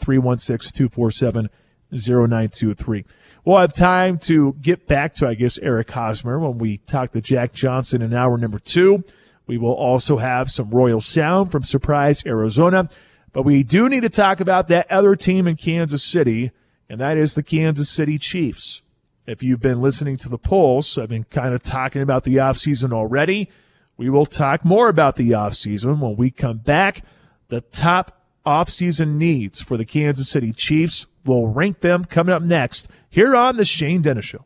[1.93, 3.05] 316-247-0923.
[3.45, 7.21] We'll have time to get back to, I guess, Eric Hosmer when we talk to
[7.21, 9.03] Jack Johnson in hour number two.
[9.45, 12.89] We will also have some Royal Sound from Surprise, Arizona.
[13.31, 16.51] But we do need to talk about that other team in Kansas City–
[16.89, 18.81] and that is the Kansas City Chiefs.
[19.25, 22.93] If you've been listening to the Pulse, I've been kind of talking about the offseason
[22.93, 23.49] already.
[23.97, 27.03] We will talk more about the offseason when we come back.
[27.49, 28.16] The top
[28.47, 31.05] offseason needs for the Kansas City Chiefs.
[31.25, 34.45] We'll rank them coming up next here on the Shane Dennis Show.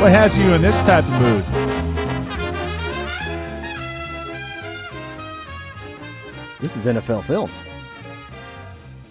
[0.00, 1.44] What has you in this type of mood?
[6.60, 7.65] This is NFL Films.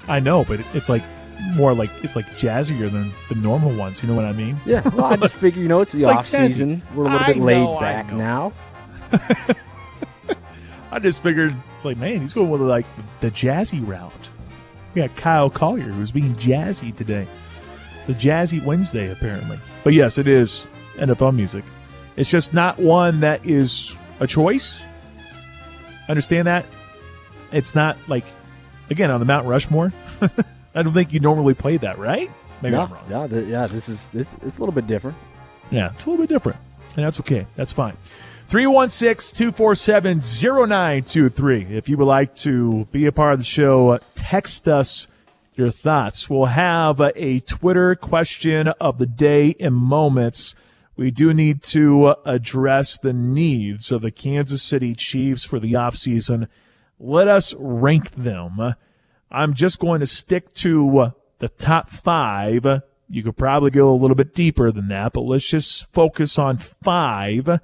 [0.08, 1.04] I know, but it's like
[1.56, 4.02] more like it's like jazzier than the normal ones.
[4.02, 4.60] You know what I mean?
[4.66, 4.82] Yeah.
[4.90, 6.82] Well, I just figure, you know, it's the Like off season.
[6.94, 8.18] We're a little I bit laid know, back know.
[8.18, 8.54] now.
[10.92, 12.86] I just figured it's like, man, he's going with like
[13.20, 14.30] the jazzy route.
[14.94, 17.28] We got Kyle Collier who's being jazzy today.
[18.00, 19.60] It's a jazzy Wednesday apparently.
[19.84, 20.66] But yes, it is
[20.96, 21.66] NFL music.
[22.16, 24.80] It's just not one that is a choice.
[26.08, 26.66] Understand that?
[27.52, 28.26] It's not like
[28.90, 29.94] again on the Mount Rushmore.
[30.76, 32.30] I don't think you normally play that, right?
[32.62, 33.04] Maybe no, I'm wrong.
[33.10, 33.68] yeah, th- yeah.
[33.68, 34.34] This is this.
[34.42, 35.18] It's a little bit different.
[35.72, 36.60] Yeah, it's a little bit different.
[36.96, 37.46] And that's okay.
[37.56, 37.98] That's fine.
[38.48, 41.76] 316 247 0923.
[41.76, 45.08] If you would like to be a part of the show, uh, text us
[45.56, 46.30] your thoughts.
[46.30, 50.54] We'll have uh, a Twitter question of the day in moments.
[50.96, 55.74] We do need to uh, address the needs of the Kansas City Chiefs for the
[55.74, 56.48] offseason.
[57.00, 58.76] Let us rank them.
[59.32, 62.66] I'm just going to stick to uh, the top five.
[63.10, 66.58] You could probably go a little bit deeper than that, but let's just focus on
[66.58, 67.60] five.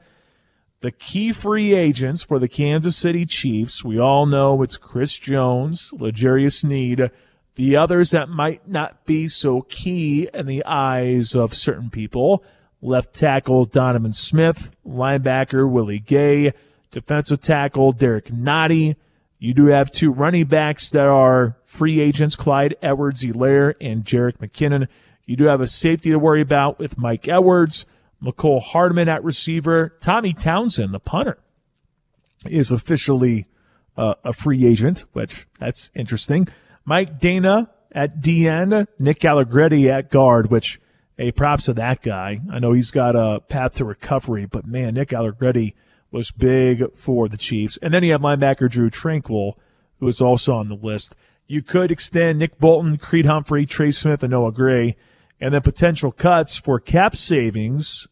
[0.81, 5.91] The key free agents for the Kansas City Chiefs, we all know it's Chris Jones,
[5.93, 7.11] L'Jarius Sneed.
[7.55, 12.43] The others that might not be so key in the eyes of certain people,
[12.81, 16.53] left tackle Donovan Smith, linebacker Willie Gay,
[16.89, 18.95] defensive tackle Derrick Nnadi,
[19.41, 24.88] You do have two running backs that are free agents, Clyde Edwards-Helaire and Jerick McKinnon.
[25.25, 27.88] You do have a safety to worry about with Mike Edwards,
[28.23, 31.39] Mecole Hardman at receiver, Tommy Townsend, the punter,
[32.45, 33.47] is officially
[33.97, 36.47] uh, a free agent, which that's interesting.
[36.86, 40.80] Mike Danna at DN, Nick Allegretti at guard, which
[41.17, 42.39] hey, props to that guy.
[42.51, 45.73] I know he's got a path to recovery, but man, Nick Allegretti
[46.12, 47.78] was big for the Chiefs.
[47.78, 49.54] And then you have linebacker Drue Tranquill,
[50.00, 51.15] who is also on the list.
[51.47, 54.95] You could extend Nick Bolton, Creed Humphrey, Trey Smith, and Noah Gray,
[55.39, 58.08] and then potential cuts for cap savings.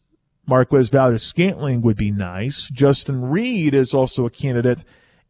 [0.46, 2.68] Marquez Valdes Scantling would be nice.
[2.68, 4.84] Justin Reid is also a candidate.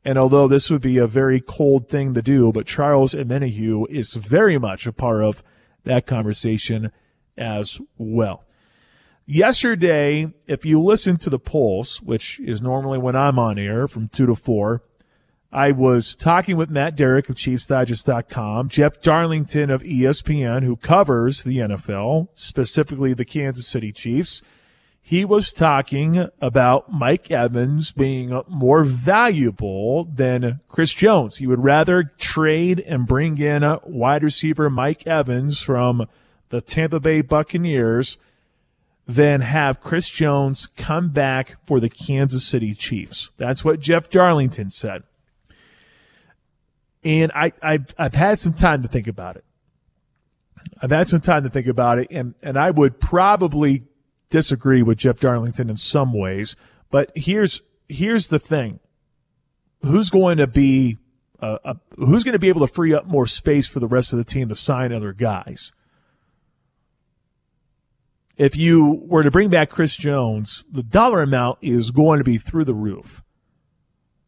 [0.04, 4.14] And although this would be a very cold thing to do, but Charles Omenihu is
[4.14, 5.42] very much a part of
[5.84, 6.90] that conversation
[7.36, 8.44] as well.
[9.32, 14.08] Yesterday, if you listen to the polls, which is normally when I'm on air from
[14.08, 14.82] 2 to 4,
[15.52, 21.58] I was talking with Matt Derrick of ChiefsDigest.com, Jeff Darlington of ESPN, who covers the
[21.58, 24.42] NFL, specifically the Kansas City Chiefs.
[25.00, 31.36] He was talking about Mike Evans being more valuable than Chris Jones.
[31.36, 36.08] He would rather trade and bring in a wide receiver Mike Evans from
[36.48, 38.18] the Tampa Bay Buccaneers
[39.10, 43.32] than have Chris Jones come back for the Kansas City Chiefs.
[43.38, 45.02] That's what Jeff Darlington said.
[47.02, 49.44] And I, I've, I've had some time to think about it.
[50.80, 53.82] I've had some time to think about it, and, and I would probably
[54.28, 56.54] disagree with Jeff Darlington in some ways.
[56.90, 58.78] But here's here's the thing:
[59.82, 60.98] who's going to be
[61.40, 64.12] uh, uh, who's going to be able to free up more space for the rest
[64.12, 65.72] of the team to sign other guys?
[68.40, 72.38] If you were to bring back Chris Jones, the dollar amount is going to be
[72.38, 73.22] through the roof.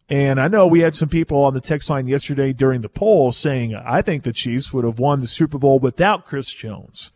[0.07, 3.33] And I know we had some people on the text line yesterday during the poll
[3.33, 7.11] saying, I think the Chiefs would have won the Super Bowl without Chris Jones.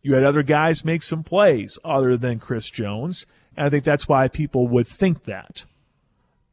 [0.00, 3.26] You had other guys make some plays other than Chris Jones.
[3.54, 5.66] And I think that's why people would think that.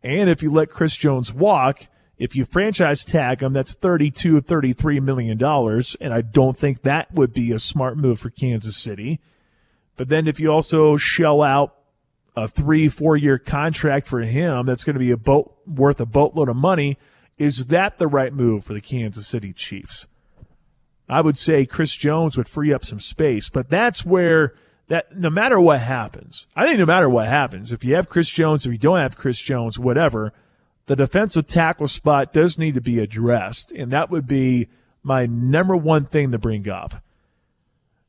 [0.03, 4.99] And if you let Chris Jones walk, if you franchise tag him, that's 32, 33
[4.99, 5.95] million dollars.
[6.01, 9.21] And I don't think that would be a smart move for Kansas City.
[9.97, 11.75] But then if you also shell out
[12.35, 16.05] a three, four year contract for him that's going to be a boat worth a
[16.05, 16.97] boatload of money.
[17.37, 20.07] Is that the right move for the Kansas City Chiefs?
[21.07, 24.53] I would say Chris Jones would free up some space, but that's where
[24.87, 28.29] that no matter what happens, I think no matter what happens, if you have Chris
[28.29, 30.33] Jones, if you don't have Chris Jones, whatever,
[30.87, 34.67] the defensive tackle spot does need to be addressed, and that would be
[35.03, 37.03] my number one thing to bring up.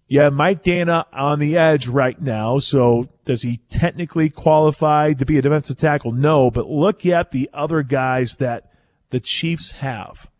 [0.08, 2.60] Yeah, Mike Danna on the edge right now.
[2.60, 6.12] So does he technically qualify to be a defensive tackle?
[6.12, 8.70] No, but look at the other guys that
[9.10, 10.30] the Chiefs have.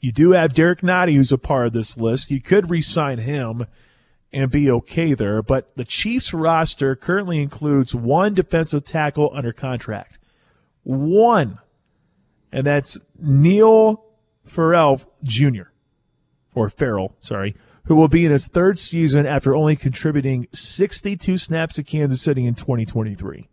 [0.00, 2.30] You do have Derrick Nnadi, who's a part of this list.
[2.30, 3.66] You could re-sign him
[4.32, 10.18] and be okay there, but the Chiefs roster currently includes one defensive tackle under contract.
[10.82, 11.58] One.
[12.50, 14.04] And that's Neil
[14.44, 15.70] Farrell Jr.
[16.54, 21.74] Or Farrell, sorry who will be in his third season after only contributing 62 snaps
[21.76, 23.48] to Kansas City in 2023.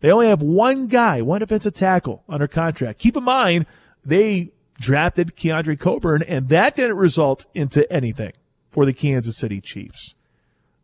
[0.00, 2.98] They only have one guy, one defensive tackle under contract.
[2.98, 3.66] Keep in mind,
[4.04, 8.32] they drafted Keondre Coburn, and that didn't result into anything
[8.68, 10.14] for the Kansas City Chiefs.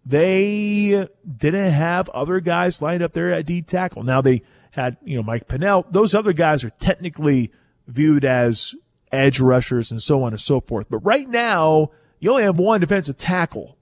[0.07, 4.05] They didn't have other guys lined up there at D tackle.
[4.05, 5.85] Now they had, you know, Mike Pennel.
[5.91, 7.51] Those other guys are technically
[7.87, 8.75] viewed as
[9.11, 10.87] edge rushers and so on and so forth.
[10.89, 13.77] But right now, you only have one defensive tackle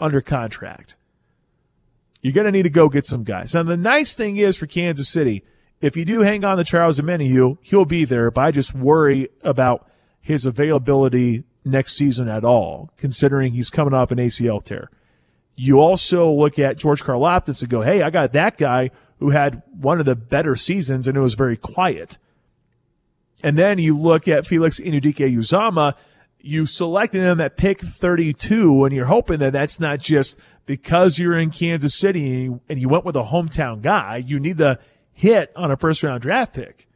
[0.00, 0.94] under contract.
[2.20, 3.54] You're going to need to go get some guys.
[3.54, 5.44] Now, the nice thing is for Kansas City,
[5.80, 9.28] if you do hang on to Charles Omenihu, he'll be there, but I just worry
[9.42, 9.86] about
[10.20, 14.90] his availability next season at all, considering he's coming off an ACL tear.
[15.56, 19.62] You also look at George Karlaftis and go, hey, I got that guy who had
[19.78, 22.18] one of the better seasons and it was very quiet.
[23.42, 25.94] And then you look at Felix Anudike-Uzomah,
[26.44, 31.38] you selected him at pick 32 and you're hoping that that's not just because you're
[31.38, 34.16] in Kansas City and you went with a hometown guy.
[34.16, 34.78] You need the
[35.12, 36.86] hit on a first round draft pick.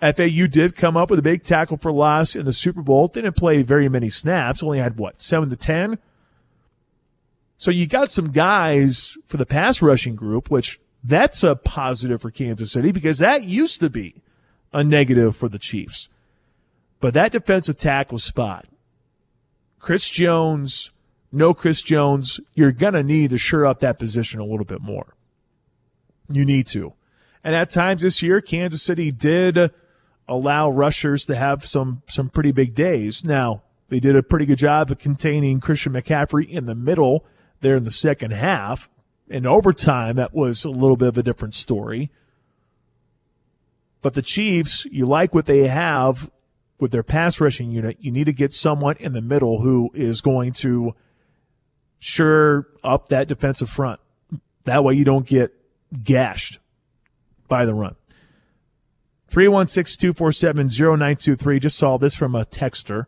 [0.00, 3.08] FAU did come up with a big tackle for loss in the Super Bowl.
[3.08, 4.62] Didn't play very many snaps.
[4.62, 5.98] Only had what, seven to 10?
[7.56, 12.30] So you got some guys for the pass rushing group, which that's a positive for
[12.30, 14.22] Kansas City because that used to be
[14.72, 16.08] a negative for the Chiefs.
[17.02, 18.68] But that defensive tackle spot,
[19.80, 20.92] Chris Jones,
[21.32, 24.80] no Chris Jones, you're going to need to shore up that position a little bit
[24.80, 25.16] more.
[26.28, 26.92] You need to.
[27.42, 29.72] And at times this year, Kansas City did
[30.28, 33.24] allow rushers to have some some pretty big days.
[33.24, 37.26] Now, they did a pretty good job of containing Christian McCaffrey in the middle
[37.62, 38.88] there in the second half.
[39.26, 42.12] In overtime, that was a little bit of a different story.
[44.02, 46.30] But the Chiefs, you like what they have
[46.82, 47.96] with their pass rushing unit.
[48.00, 50.96] You need to get someone in the middle who is going to
[52.00, 54.00] sure up that defensive front.
[54.64, 55.52] That way you don't get
[56.02, 56.58] gashed
[57.46, 57.94] by the run.
[59.30, 61.60] 316-247-0923.
[61.60, 63.06] Just saw this from a texter.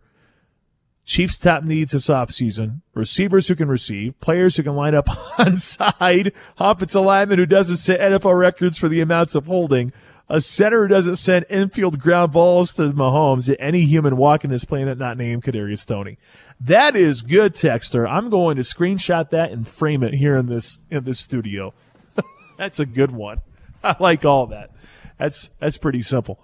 [1.05, 2.83] Chiefs top needs this offseason.
[2.95, 5.09] Receivers who can receive, players who can line up
[5.39, 9.93] on side, offensive lineman who doesn't set NFL records for the amounts of holding,
[10.29, 14.99] a center who doesn't send infield ground balls to Mahomes, any human walking this planet
[14.99, 16.18] not named Kadarius Toney.
[16.61, 18.09] That is good, Texter.
[18.09, 21.75] I'm going to screenshot that and frame it here in this in this studio.
[22.57, 23.39] that's a good one.
[23.85, 24.70] I like all that.
[25.18, 26.41] That's that's pretty simple.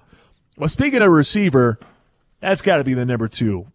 [0.56, 1.78] Well, speaking of receiver,
[2.40, 3.68] that's got to be the number two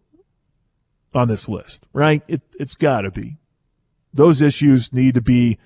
[1.12, 2.22] on this list, right?
[2.28, 3.38] It, it's got to be.
[4.14, 5.58] Those issues need to be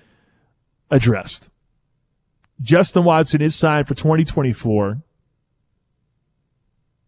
[0.89, 1.49] addressed.
[2.61, 5.01] Justin Watson is signed for 2024.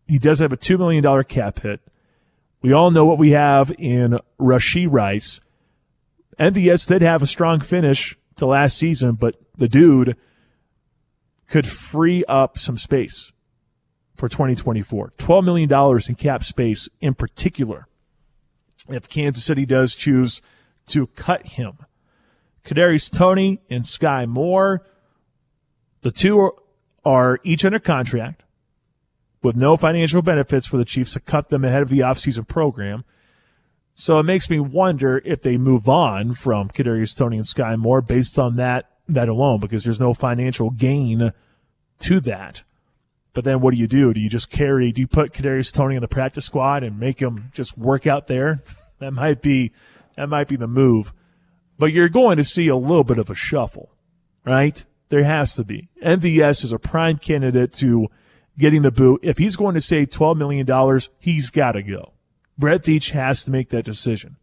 [0.08, 1.80] He does have a $2 million cap hit.
[2.62, 5.42] We all know what we have in Rashee Rice.
[6.40, 10.18] MVS did have a strong finish to last season, but the dude
[11.48, 13.32] could free up some space
[14.16, 15.12] for 2024.
[15.18, 17.88] $12 million in cap space in particular
[18.90, 20.42] if Kansas City does choose
[20.88, 21.78] to cut him.
[22.64, 24.86] Kadarius Toney and Sky Moore,
[26.04, 26.52] the two
[27.04, 28.44] are each under contract
[29.42, 33.04] with no financial benefits for the Chiefs to cut them ahead of the offseason program.
[33.96, 38.02] So it makes me wonder if they move on from Kadarius Toney and Sky Moore
[38.02, 41.34] based on that that alone, because there's no financial gain
[42.00, 42.64] to that.
[43.34, 44.14] But then what do you do?
[44.14, 47.20] Do you just carry, do you put Kadarius Toney in the practice squad and make
[47.20, 48.62] him just work out there?
[49.00, 49.74] That might be,
[50.16, 51.12] that might be the move.
[51.78, 53.92] But you're going to see a little bit of a shuffle,
[54.46, 54.86] right?
[55.14, 55.90] There has to be.
[56.04, 58.08] MVS is a prime candidate to
[58.58, 59.20] getting the boot.
[59.22, 62.14] If he's going to save $12 million, he's got to go.
[62.58, 64.38] Brett Veach has to make that decision.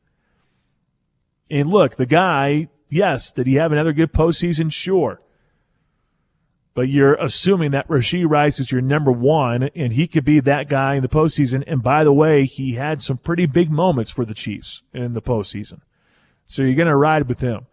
[1.50, 4.72] And look, the guy, yes, did he have another good postseason?
[4.72, 5.20] Sure
[6.72, 10.68] but you're assuming that Rashee Rice is your number one, and he could be that
[10.68, 11.64] guy in the postseason.
[11.66, 15.20] And by the way, he had some pretty big moments for the Chiefs in the
[15.20, 15.80] postseason.
[16.46, 17.66] So you're going to ride with him.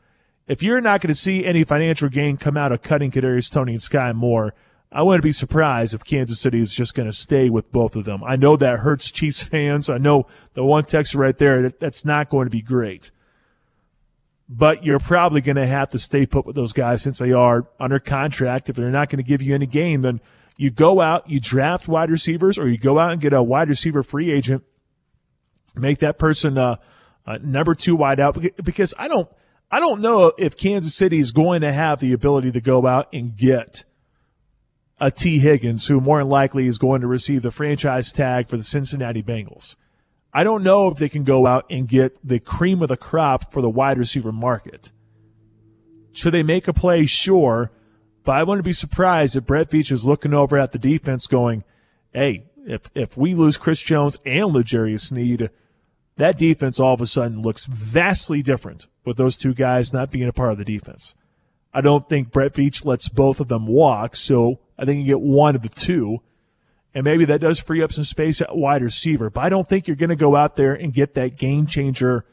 [0.47, 3.73] If you're not going to see any financial gain come out of cutting Kadarius Toney
[3.73, 4.53] and Sky Moore,
[4.91, 8.05] I wouldn't be surprised if Kansas City is just going to stay with both of
[8.05, 8.23] them.
[8.23, 9.89] I know that hurts Chiefs fans.
[9.89, 13.11] I know the one text right there, that's not going to be great
[14.49, 17.67] but you're probably going to have to stay put with those guys since they are
[17.79, 18.69] under contract.
[18.69, 20.21] If they're not going to give you any gain, then
[20.55, 23.69] you go out, you draft wide receivers, or you go out and get a wide
[23.69, 24.63] receiver free agent,
[25.75, 26.77] make that person uh,
[27.25, 28.37] uh, number two wide out.
[28.63, 29.29] Because I don't,
[29.70, 33.09] I don't know if Kansas City is going to have the ability to go out
[33.11, 33.84] and get
[34.99, 38.57] a Tee Higgins, who more than likely is going to receive the franchise tag for
[38.57, 39.76] the Cincinnati Bengals.
[40.34, 43.51] I don't know if they can go out and get the cream of the crop
[43.51, 44.91] for the wide receiver market.
[46.13, 47.05] Should they make a play?
[47.05, 47.72] Sure.
[48.24, 51.63] But I wouldn't be surprised if Brett Veach is looking over at the defense going,
[52.13, 55.49] hey, if, if we lose Chris Jones and L'Jarius Sneed,
[56.18, 60.28] that defense all of a sudden looks vastly different with those two guys not being
[60.28, 61.15] a part of the defense.
[61.74, 65.22] I don't think Brett Veach lets both of them walk, so I think you get
[65.22, 66.22] one of the two
[66.97, 69.30] and maybe that does free up some space at wide receiver.
[69.30, 72.26] But I don't think you're going to go out there and get that game changer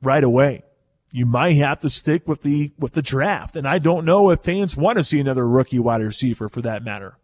[0.00, 0.62] right away.
[1.10, 4.40] You might have to stick with the with the draft, and I don't know if
[4.42, 7.18] fans want to see another rookie wide receiver for that matter.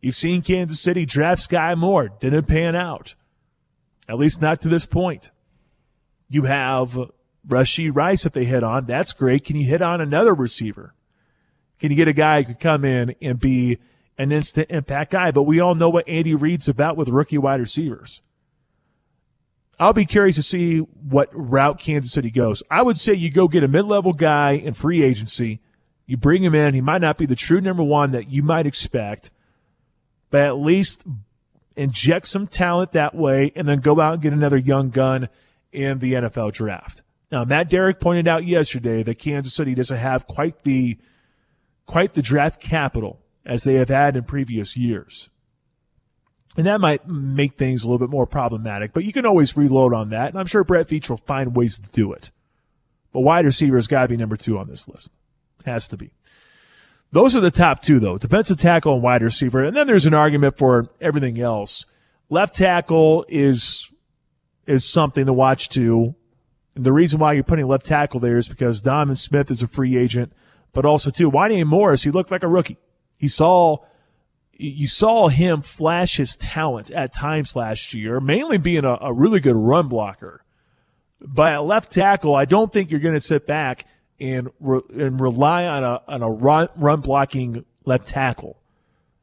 [0.00, 3.14] You've seen Kansas City draft Sky Moore, didn't pan out,
[4.08, 5.30] at least not to this point.
[6.28, 6.98] You have
[7.46, 8.86] Rashee Rice that they hit on.
[8.86, 9.44] That's great.
[9.44, 10.94] Can you hit on another receiver?
[11.78, 13.78] Can you get a guy who could come in and be
[14.18, 17.60] an instant impact guy, but we all know what Andy Reid's about with rookie wide
[17.60, 18.22] receivers.
[19.78, 22.62] I'll be curious to see what route Kansas City goes.
[22.70, 25.60] I would say you go get a mid-level guy in free agency.
[26.06, 26.74] You bring him in.
[26.74, 29.30] He might not be the true number one that you might expect,
[30.30, 31.02] but at least
[31.76, 35.28] inject some talent that way and then go out and get another young gun
[35.72, 37.02] in the NFL draft.
[37.30, 40.98] Now, Matt Derrick pointed out yesterday that Kansas City doesn't have quite the,
[41.86, 45.28] quite the draft capital as they have had in previous years.
[46.56, 49.92] And that might make things a little bit more problematic, but you can always reload
[49.92, 50.28] on that.
[50.28, 52.30] And I'm sure Brett Veach will find ways to do it.
[53.12, 55.10] But wide receiver has got to be number two on this list.
[55.64, 56.12] Has to be.
[57.14, 59.62] Those are the top two, though defensive tackle and wide receiver.
[59.62, 61.86] And then there's an argument for everything else.
[62.28, 63.88] Left tackle is
[64.66, 66.16] is something to watch too.
[66.74, 69.68] And the reason why you're putting left tackle there is because Diamond Smith is a
[69.68, 70.32] free agent,
[70.72, 72.78] but also too, Wanya Morris, he looked like a rookie.
[73.16, 73.76] He saw
[74.50, 79.38] you saw him flash his talent at times last year, mainly being a, a really
[79.38, 80.44] good run blocker.
[81.20, 83.86] But at left tackle, I don't think you're going to sit back
[84.20, 88.60] and re, and rely on a on a run run blocking left tackle.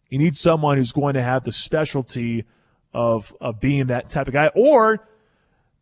[0.10, 2.46] You need someone who's going to have the specialty
[2.94, 4.48] of of being that type of guy.
[4.54, 5.08] Or,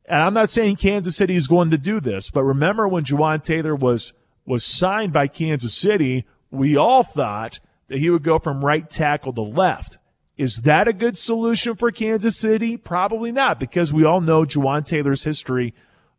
[0.05, 3.43] and I'm not saying Kansas City is going to do this, but remember when Jawaan
[3.43, 4.13] Taylor was
[4.45, 9.33] was signed by Kansas City, we all thought that he would go from right tackle
[9.33, 9.97] to left.
[10.37, 12.77] Is that a good solution for Kansas City?
[12.77, 15.73] Probably not, because we all know Jawaan Taylor's history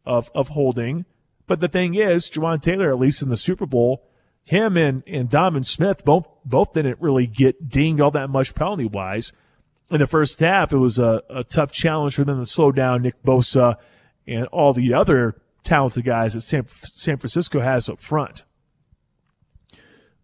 [0.05, 1.07] of, of holding.
[1.51, 4.07] But the thing is, Jawaan Taylor, at least in the Super Bowl,
[4.45, 8.85] him and, and Donovan Smith both both didn't really get dinged all that much penalty
[8.85, 9.33] wise.
[9.91, 13.03] In the first half, it was a, a tough challenge for them to slow down
[13.03, 13.75] Nick Bosa
[14.29, 18.45] and all the other talented guys that San, San Francisco has up front.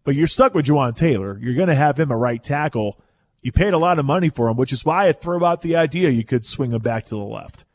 [0.05, 1.37] But you're stuck with Jawaan Taylor.
[1.41, 3.01] You're going to have him a right tackle.
[3.41, 5.75] You paid a lot of money for him, which is why I throw out the
[5.75, 7.65] idea you could swing him back to the left.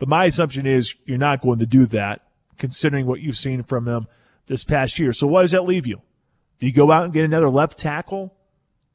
[0.00, 2.23] But my assumption is you're not going to do that,
[2.58, 4.06] considering what you've seen from him
[4.46, 5.12] this past year.
[5.12, 6.02] So what does that leave you?
[6.58, 8.34] Do you go out and get another left tackle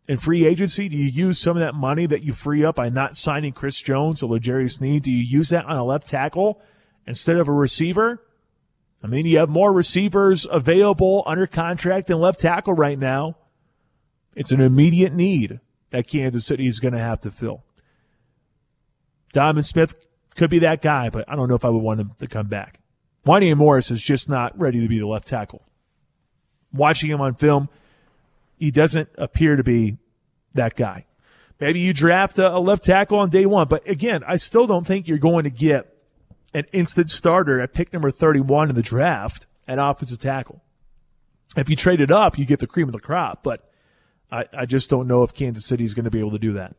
[0.07, 0.89] in free agency?
[0.89, 3.79] Do you use some of that money that you free up by not signing Chris
[3.81, 5.03] Jones or L'Jarius Sneed?
[5.03, 6.61] Do you use that on a left tackle
[7.05, 8.23] instead of a receiver?
[9.03, 13.37] I mean, you have more receivers available under contract than left tackle right now.
[14.35, 15.59] It's an immediate need
[15.91, 17.63] that Kansas City is going to have to fill.
[19.33, 19.95] Diamond Smith
[20.35, 22.47] could be that guy, but I don't know if I would want him to come
[22.47, 22.78] back.
[23.25, 25.63] Wanya Morris is just not ready to be the left tackle.
[26.71, 27.69] Watching him on film,
[28.57, 29.97] he doesn't appear to be
[30.53, 31.05] that guy.
[31.59, 35.07] Maybe you draft a, left tackle on day one, but again, I still don't think
[35.07, 35.93] you're going to get
[36.53, 40.61] an instant starter at pick number 31 in the draft at offensive tackle.
[41.57, 43.69] If you trade it up, you get the cream of the crop, but
[44.31, 46.53] I, I just don't know if Kansas City is going to be able to do
[46.53, 46.75] that.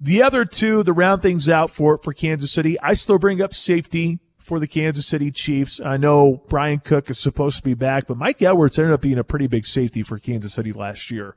[0.00, 3.54] The other two, the round things out for, for Kansas City, I still bring up
[3.54, 5.80] safety for the Kansas City Chiefs.
[5.80, 9.18] I know Bryan Cook is supposed to be back, but Mike Edwards ended up being
[9.18, 11.34] a pretty big safety for Kansas City last year.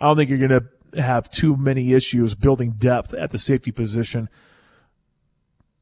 [0.00, 0.62] I don't think you're going
[0.94, 4.28] to have too many issues building depth at the safety position.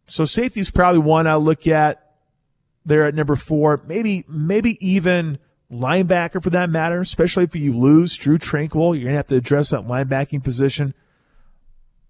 [0.06, 2.14] So safety is probably one I'll look at
[2.82, 3.82] there at number four.
[3.86, 5.38] Maybe, maybe even
[5.70, 9.36] linebacker for that matter, especially if you lose Drue Tranquill, You're going to have to
[9.36, 10.94] address that linebacking position.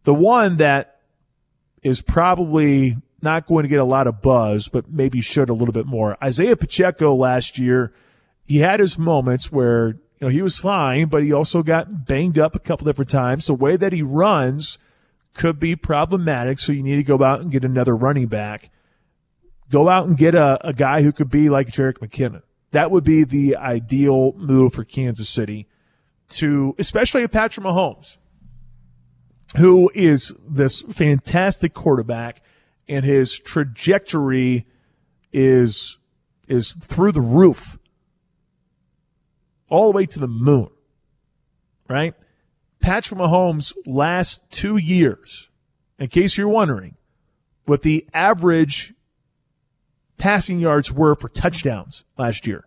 [0.04, 1.00] The one that
[1.82, 5.72] is probably not going to get a lot of buzz, but maybe should a little
[5.72, 6.16] bit more.
[6.22, 7.92] Isaiah Pacheco last year,
[8.44, 12.38] he had his moments where, you know, he was fine, but he also got banged
[12.38, 13.46] up a couple different times.
[13.46, 14.78] The way that he runs,
[15.38, 16.58] could be problematic.
[16.58, 18.70] So you need to go out and get another running back.
[19.70, 22.42] Go out and get a, a guy who could be like Jerick McKinnon.
[22.72, 25.66] That would be the ideal move for Kansas City
[26.30, 28.18] to, especially Patrick Mahomes,
[29.56, 32.42] who is this fantastic quarterback
[32.88, 34.66] and his trajectory
[35.32, 35.98] is,
[36.46, 37.78] is through the roof
[39.68, 40.70] all the way to the moon,
[41.88, 42.14] right?
[42.80, 45.48] Patrick Mahomes' last two years,
[45.98, 46.96] in case you're wondering,
[47.66, 48.94] what the average
[50.16, 52.66] passing yards were for touchdowns last year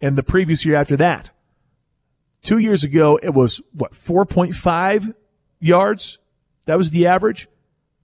[0.00, 1.30] and the previous year after that.
[2.42, 5.14] Two years ago, it was what, 4.5
[5.60, 6.18] yards?
[6.66, 7.48] That was the average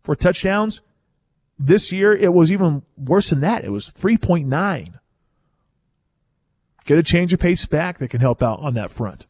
[0.03, 0.81] for touchdowns.
[1.59, 3.65] This year, it was even worse than that.
[3.65, 4.95] It was 3.9.
[6.85, 9.27] Get a change of pace back that can help out on that front.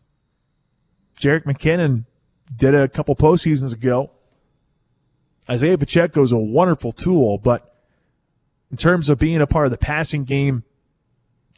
[1.18, 2.04] Jerick McKinnon
[2.54, 4.10] did it a couple postseasons ago.
[5.48, 7.74] Isaiah Pacheco is a wonderful tool, but
[8.70, 10.64] in terms of being a part of the passing game,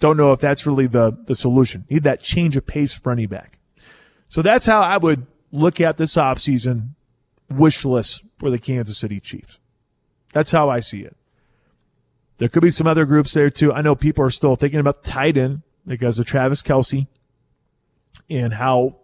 [0.01, 1.85] don't know if that's really the, the solution.
[1.89, 3.59] Need that change of pace running back.
[4.29, 6.91] So that's how I would look at this offseason
[7.49, 9.59] wish list for the Kansas City Chiefs.
[10.37, 11.16] That's how I see it.
[12.37, 13.72] There could be some other groups there too.
[13.72, 17.07] I know people are still thinking about tight end because of Travis Kelce
[18.28, 18.97] and how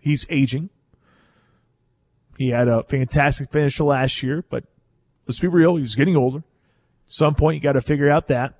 [0.00, 0.70] He's aging.
[2.38, 4.64] He had a fantastic finish last year, but
[5.28, 6.38] let's be real, he's getting older.
[6.38, 8.54] At some point, you got to figure out that.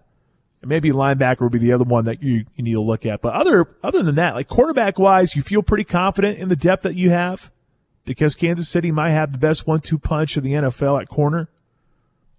[0.60, 3.22] And maybe linebacker would be the other one that you, you need to look at.
[3.22, 6.82] But other other than that, like quarterback wise, you feel pretty confident in the depth
[6.82, 7.50] that you have
[8.10, 11.48] because Kansas City might have the best one-two punch of the NFL at corner.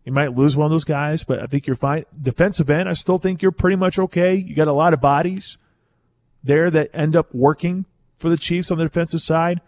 [0.03, 2.03] You might lose one of those guys, but I think you're fine.
[2.21, 4.35] Defensive end, I still think you're pretty much okay.
[4.35, 5.57] You got a lot of bodies.
[6.43, 7.85] there that end up working
[8.19, 9.61] for the Chiefs on the defensive side.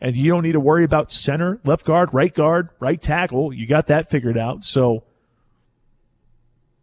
[0.00, 3.52] And you don't need to worry about center, left guard, right guard, right tackle.
[3.52, 4.64] You got that figured out.
[4.64, 5.04] So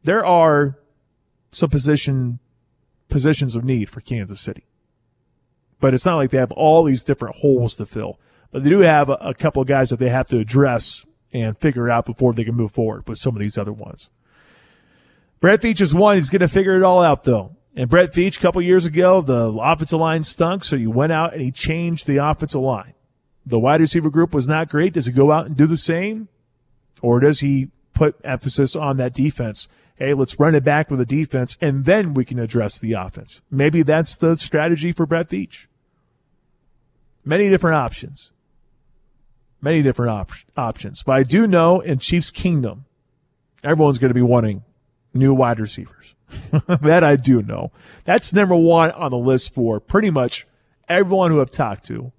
[0.05, 0.77] there are
[1.51, 2.39] some position
[3.09, 4.63] positions of need for Kansas City.
[5.81, 8.17] But it's not like they have all these different holes to fill.
[8.51, 11.57] But they do have a, a couple of guys that they have to address and
[11.57, 14.09] figure out before they can move forward with some of these other ones.
[15.39, 16.17] Brett Veach is one.
[16.17, 17.55] He's going to figure it all out though.
[17.75, 21.33] And Brett Veach, a couple years ago, the offensive line stunk, so he went out
[21.33, 22.93] and he changed the offensive line.
[23.45, 24.93] The wide receiver group was not great.
[24.93, 26.27] Does he go out and do the same?
[27.01, 29.67] Or does he put emphasis on that defense?
[29.95, 33.41] Hey, let's run it back with the defense and then we can address the offense.
[33.49, 35.67] Maybe that's the strategy for Brett Veach.
[37.23, 38.31] Many different options.
[39.61, 41.03] Many different op- options.
[41.03, 42.85] But I do know in Chiefs Kingdom,
[43.63, 44.63] everyone's going to be wanting
[45.13, 46.15] new wide receivers.
[46.67, 47.71] that I do know.
[48.05, 50.47] That's number one on the list for pretty much
[50.87, 52.11] everyone who I've talked to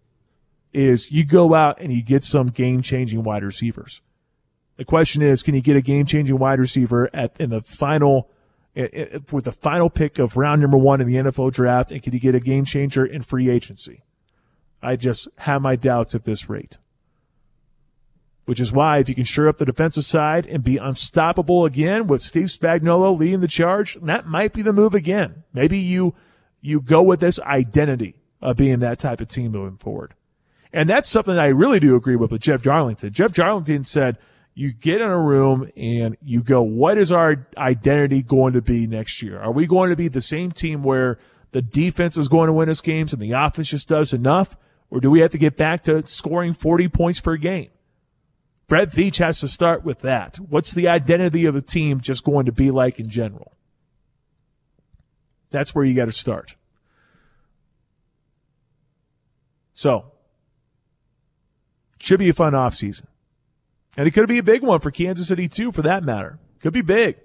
[0.73, 4.01] is you go out and you get some game changing wide receivers.
[4.77, 8.31] The question is, can you get a game changing wide receiver at in the final
[8.75, 12.19] with the final pick of round number one in the NFL draft, and can you
[12.19, 14.03] get a game changer in free agency?
[14.83, 16.79] I just have my doubts at this rate.
[18.45, 22.09] Which is why if you can shore up the defensive side and be unstoppable again
[22.09, 25.45] with Steve Spagnuolo leading the charge, that might be the move again.
[25.53, 26.15] Maybe you
[26.61, 30.15] you go with this identity of being that type of team moving forward.
[30.73, 33.13] And that's something I really do agree with with Jeff Darlington.
[33.13, 34.19] Jeff Darlington said,
[34.55, 38.87] you get in a room and you go, what is our identity going to be
[38.87, 39.41] next year?
[39.41, 41.19] Are we going to be the same team where
[41.53, 44.57] the defense is going to win us games and the offense just does enough?
[44.91, 47.71] Or do we have to get back to scoring 40 points per game?
[48.73, 50.37] Brett Veach has to start with that.
[50.37, 53.53] What's the identity of a team just going to be like in general?
[55.51, 56.57] That's where you got to start.
[59.75, 60.13] So,
[61.99, 63.05] should be a fun offseason.
[63.95, 66.39] And it could be a big one for Kansas City, too, for that matter.
[66.61, 67.19] Could be big.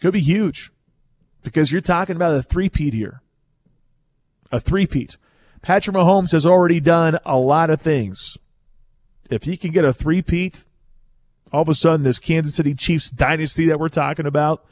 [0.00, 0.72] Could be huge.
[1.44, 3.22] Because you're talking about a three-peat here.
[4.50, 5.18] A three-peat.
[5.62, 8.36] Patrick Mahomes has already done a lot of things.
[9.30, 10.64] If he can get a three-peat,
[11.52, 14.64] all of a sudden this Kansas City Chiefs dynasty that we're talking about,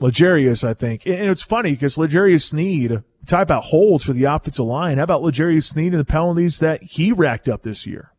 [0.00, 1.06] L'Jarius, I think.
[1.06, 4.98] And it's funny because L'Jarius Sneed, talk about holds for the offensive line.
[4.98, 8.12] How about L'Jarius Sneed and the penalties that he racked up this year?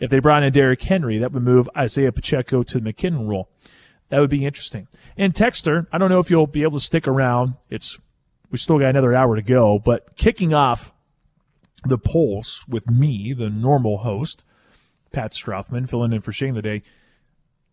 [0.00, 3.48] if they brought in Derrick Henry, that would move Isaiah Pacheco to the McKinnon role.
[4.08, 4.88] That would be interesting.
[5.16, 7.54] And Texter, I don't know if you'll be able to stick around.
[7.68, 7.98] It's
[8.50, 10.92] we still got another hour to go, but kicking off
[11.84, 14.42] the polls with me, the normal host,
[15.12, 16.82] Pat Strathman, filling in for Shane today.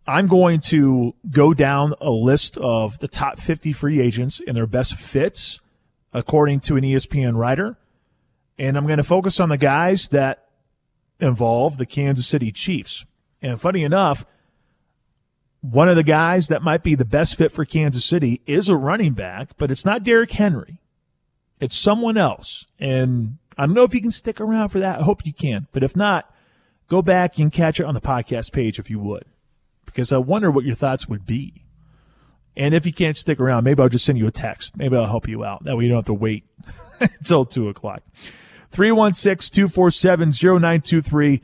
[0.05, 4.67] I'm going to go down a list of the top 50 free agents and their
[4.67, 5.59] best fits,
[6.13, 7.77] according to an ESPN writer.
[8.57, 10.46] And I'm going to focus on the guys that
[11.19, 13.05] involve the Kansas City Chiefs.
[13.41, 14.25] And funny enough,
[15.61, 18.75] one of the guys that might be the best fit for Kansas City is a
[18.75, 20.79] running back, but it's not Derrick Henry.
[21.59, 22.65] It's someone else.
[22.79, 24.99] And I don't know if you can stick around for that.
[24.99, 25.67] I hope you can.
[25.71, 26.31] But if not,
[26.87, 29.25] go back and catch it on the podcast page if you would,
[29.85, 31.63] because I wonder what your thoughts would be.
[32.55, 34.77] And if you can't stick around, maybe I'll just send you a text.
[34.77, 35.63] Maybe I'll help you out.
[35.63, 36.43] That way you don't have to wait
[36.99, 38.01] until two o'clock.
[38.77, 41.41] 316-247-0923.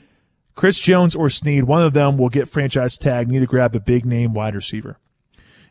[0.55, 3.27] Chris Jones or Sneed, one of them will get franchise tag.
[3.27, 4.99] Need to grab a big name wide receiver.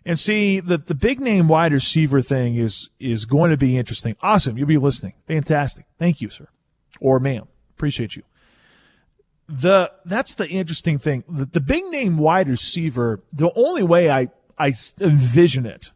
[0.05, 4.17] And see the the big name wide receiver thing is is going to be interesting.
[4.21, 5.13] Awesome, you'll be listening.
[5.29, 5.85] Fantastic.
[5.97, 6.49] Thank you, sir.
[7.01, 7.47] Or ma'am.
[7.77, 8.25] Appreciate you
[9.49, 11.25] the that's the interesting thing.
[11.29, 15.91] The, the big name wide receiver, the only way I I envision it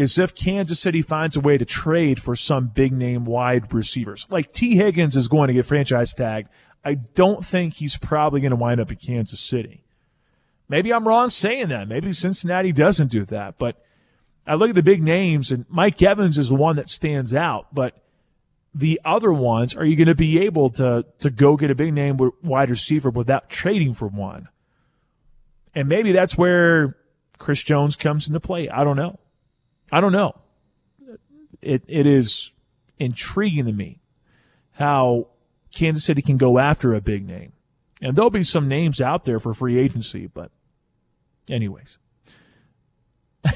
[0.00, 4.26] is if Kansas City finds a way to trade for some big name wide receivers.
[4.30, 6.48] Like Tee Higgins is going to get franchise tag.
[6.84, 9.84] I don't think he's probably going to wind up in Kansas City.
[10.68, 11.88] Maybe I'm wrong saying that.
[11.88, 13.84] Maybe Cincinnati doesn't do that, but
[14.46, 17.74] I look at the big names and Mike Evans is the one that stands out,
[17.74, 18.02] but
[18.74, 21.92] the other ones, are you going to be able to to go get a big
[21.92, 24.48] name wide receiver without trading for one?
[25.74, 26.96] And maybe that's where
[27.38, 28.68] Chris Jones comes into play.
[28.68, 29.18] I don't know.
[29.92, 30.36] I don't know.
[31.60, 32.52] It it is
[32.98, 34.00] intriguing to me
[34.72, 35.28] how
[35.74, 37.52] Kansas City can go after a big name.
[38.02, 40.50] And there'll be some names out there for free agency, but
[41.48, 41.98] anyways.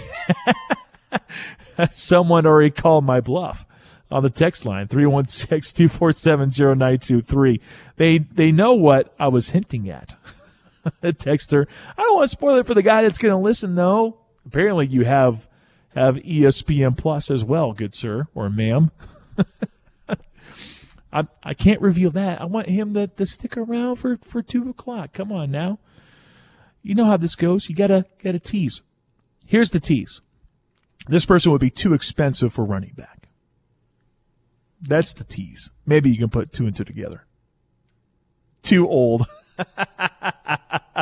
[1.92, 3.66] Someone already called my bluff
[4.10, 7.60] on the text line 316-247-0923.
[7.96, 10.16] They they know what I was hinting at.
[11.02, 11.66] texter,
[11.96, 14.18] I don't want to spoil it for the guy that's going to listen though.
[14.46, 15.48] Apparently you have
[15.94, 18.90] have ESPN Plus as well, good sir or ma'am.
[21.12, 22.40] I I can't reveal that.
[22.40, 25.12] I want him to, to stick around for, for two o'clock.
[25.12, 25.78] Come on now.
[26.82, 27.68] You know how this goes.
[27.68, 28.82] You gotta gotta tease.
[29.46, 30.20] Here's the tease.
[31.06, 33.28] This person would be too expensive for running back.
[34.80, 35.70] That's the tease.
[35.86, 37.24] Maybe you can put two and two together.
[38.62, 39.26] Too old.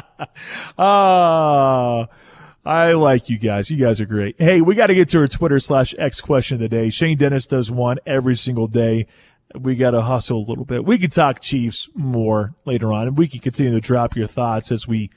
[0.78, 2.08] Ah,
[2.64, 3.70] I like you guys.
[3.70, 4.36] You guys are great.
[4.38, 6.90] Hey, we got to get to our Twitter slash X question of the day.
[6.90, 9.06] Shane Dennis does one every single day.
[9.58, 10.84] We got to hustle a little bit.
[10.84, 14.70] We could talk Chiefs more later on, and we can continue to drop your thoughts
[14.70, 15.10] as we,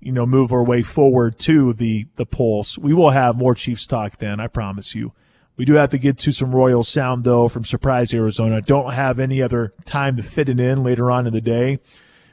[0.00, 2.78] you know, move our way forward to the the polls.
[2.78, 4.38] We will have more Chiefs talk then.
[4.38, 5.12] I promise you.
[5.56, 8.62] We do have to get to some Royal sound though from Surprise Arizona.
[8.62, 11.80] Don't have any other time to fit it in later on in the day.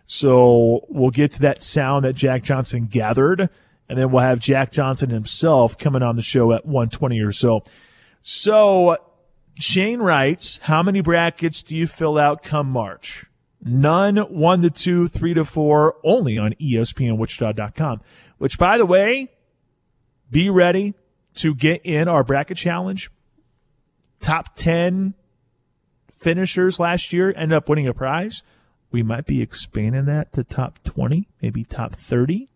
[0.06, 3.50] So we'll get to that sound that Jack Johnson gathered
[3.88, 7.64] and then we'll have Jack Johnson himself coming on the show at 120 or so.
[8.24, 8.98] So
[9.56, 13.26] Shane writes, how many brackets do you fill out come March?
[13.64, 18.02] None, one to two, three to four, only on ESPNWichita.com,
[18.38, 19.32] which by the way,
[20.30, 20.94] be ready
[21.36, 23.10] to get in our bracket challenge
[24.20, 25.14] top 10
[26.12, 28.42] finishers last year end up winning a prize.
[28.92, 32.50] We might be expanding that to top 20, maybe top 30.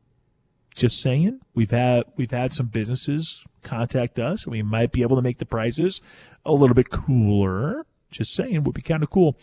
[0.80, 1.42] Just saying.
[1.54, 4.46] We've had we've had some businesses contact us.
[4.46, 6.00] and We might be able to make the prices
[6.46, 7.86] a little bit cooler.
[8.12, 9.38] Just saying, would be kind of cool.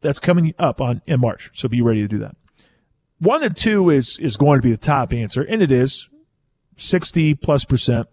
[0.00, 2.34] That's coming up on in March, so be ready to do that.
[3.18, 6.08] One and two is is going to be the top answer, and it is
[6.78, 8.08] 60 plus percent.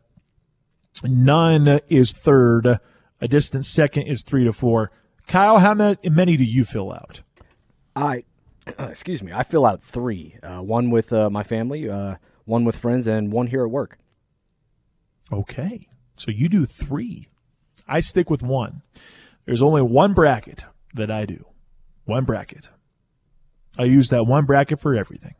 [1.01, 2.79] None is third.
[3.21, 4.91] A distant second is three to four.
[5.27, 7.21] Kyle, how many do you fill out?
[7.95, 8.25] I,
[8.79, 10.37] excuse me, I fill out three.
[10.41, 13.97] Uh, one with uh, my family, uh, one with friends, and one here at work.
[15.31, 17.29] Okay, so you do three.
[17.87, 18.81] I stick with one.
[19.45, 21.45] There's only one bracket that I do.
[22.05, 22.69] One bracket.
[23.77, 25.35] I use that one bracket for everything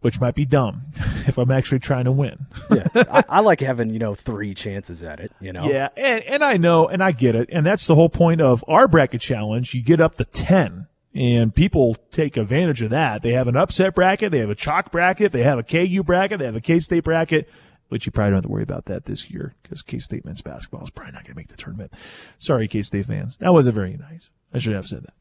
[0.00, 0.82] which might be dumb
[1.26, 2.46] if I'm actually trying to win.
[2.70, 5.32] yeah, I, I, like having you know three chances at it.
[5.40, 5.70] You know.
[5.70, 8.64] Yeah, and and I know and I get it, and that's the whole point of
[8.66, 9.74] our bracket challenge.
[9.74, 13.22] You get up to ten And people take advantage of that.
[13.22, 16.38] They have an upset bracket, they have a chalk bracket, they have a KU bracket,
[16.38, 17.48] they have a K State bracket,
[17.88, 20.40] which you probably don't have to worry about that this year because K State men's
[20.40, 21.92] basketball is probably not going to make the tournament.
[22.38, 23.36] Sorry, K State fans.
[23.38, 24.30] That wasn't very nice.
[24.54, 25.14] I should have said that.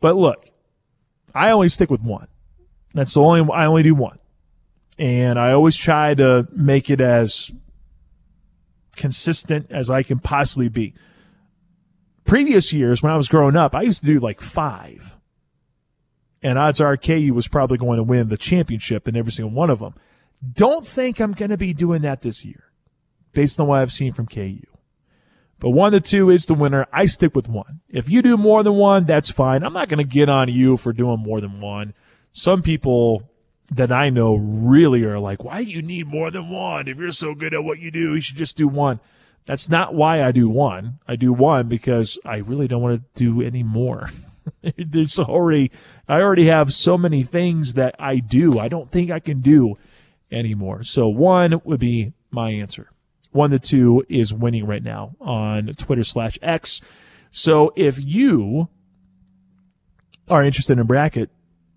[0.00, 0.50] But look,
[1.34, 2.28] I always stick with one.
[2.94, 4.18] That's the only, I only do one.
[4.98, 7.50] And I always try to make it as
[8.96, 10.94] consistent as I can possibly be.
[12.24, 15.16] Previous years, when I was growing up, I used to do like five.
[16.42, 19.70] And odds are KU was probably going to win the championship in every single one
[19.70, 19.94] of them.
[20.52, 22.64] Don't think I'm going to be doing that this year
[23.32, 24.62] based on what I've seen from KU.
[25.60, 26.86] But one to two is the winner.
[26.92, 27.80] I stick with one.
[27.88, 29.64] If you do more than one, that's fine.
[29.64, 31.94] I'm not going to get on you for doing more than one.
[32.30, 33.28] Some people
[33.72, 36.86] that I know really are like, why do you need more than one?
[36.86, 39.00] If you're so good at what you do, you should just do one.
[39.46, 41.00] That's not why I do one.
[41.08, 44.10] I do one because I really don't want to do any more.
[44.76, 45.70] There's already,
[46.08, 48.58] I already have so many things that I do.
[48.58, 49.76] I don't think I can do
[50.30, 50.82] anymore.
[50.82, 52.90] So one would be my answer.
[53.32, 56.80] One to two is winning right now on Twitter slash X.
[57.30, 58.68] So if you
[60.28, 61.30] are interested in bracket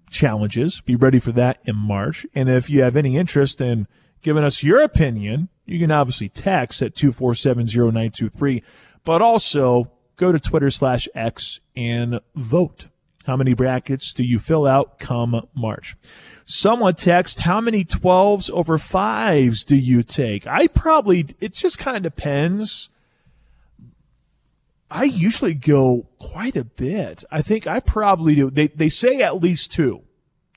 [0.09, 2.26] challenges, be ready for that in March.
[2.34, 3.88] And if you have any interest in
[4.22, 8.63] giving us your opinion, you can obviously text at 2470923,
[9.03, 9.91] but also
[10.22, 12.88] go to Twitter slash X and vote.
[13.26, 15.97] How many brackets do you fill out come March?
[16.45, 20.45] Someone text, how many 12s over 5s do you take?
[20.45, 22.89] I probably, it just kind of depends.
[24.91, 27.24] I usually go quite a bit.
[27.32, 28.49] I think I probably do.
[28.51, 30.03] They, they say at least two.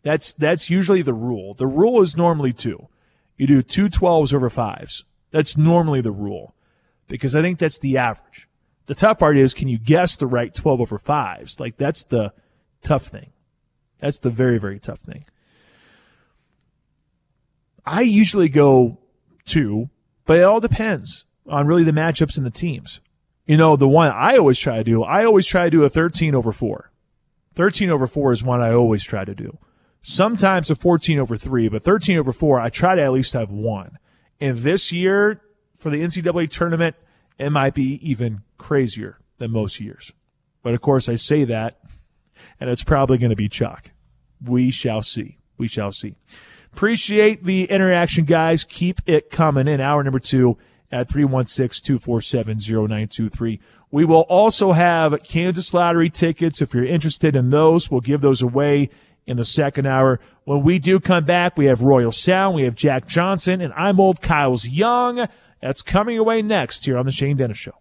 [0.02, 1.54] That's, that's usually the rule.
[1.54, 2.88] The rule is normally two.
[3.38, 5.04] You do two 12s over 5s.
[5.30, 6.54] That's normally the rule
[7.08, 8.46] because I think that's the average.
[8.86, 11.58] The tough part is, can you guess the right 12 over 5s?
[11.58, 12.32] Like that's the
[12.82, 13.32] tough thing.
[13.98, 15.24] That's the very, very tough thing.
[17.86, 18.98] I usually go
[19.44, 19.90] two,
[20.24, 23.00] but it all depends on really the matchups and the teams.
[23.46, 25.90] You know, the one I always try to do, I always try to do a
[25.90, 26.90] 13 over 4.
[27.54, 29.58] 13 over 4 is one I always try to do.
[30.02, 33.50] Sometimes a 14 over 3, but 13 over 4, I try to at least have
[33.50, 33.98] one.
[34.40, 35.40] And this year,
[35.78, 36.96] for the NCAA tournament,
[37.38, 40.12] it might be even crazier than most years.
[40.62, 41.80] But of course, I say that,
[42.58, 43.90] and it's probably going to be chalk.
[44.42, 45.38] We shall see.
[45.56, 46.16] We shall see.
[46.72, 48.64] Appreciate the interaction, guys.
[48.64, 50.58] Keep it coming in hour number two
[50.90, 53.60] at 316-247-0923.
[53.90, 56.60] We will also have Kansas Lottery tickets.
[56.60, 58.90] If you're interested in those, we'll give those away
[59.26, 60.18] in the second hour.
[60.44, 64.00] When we do come back, we have Royal Sound, we have Jack Johnson, and I'm
[64.00, 65.28] old Kyle's Young.
[65.62, 67.74] That's coming away next here on the Shane Dennis Show.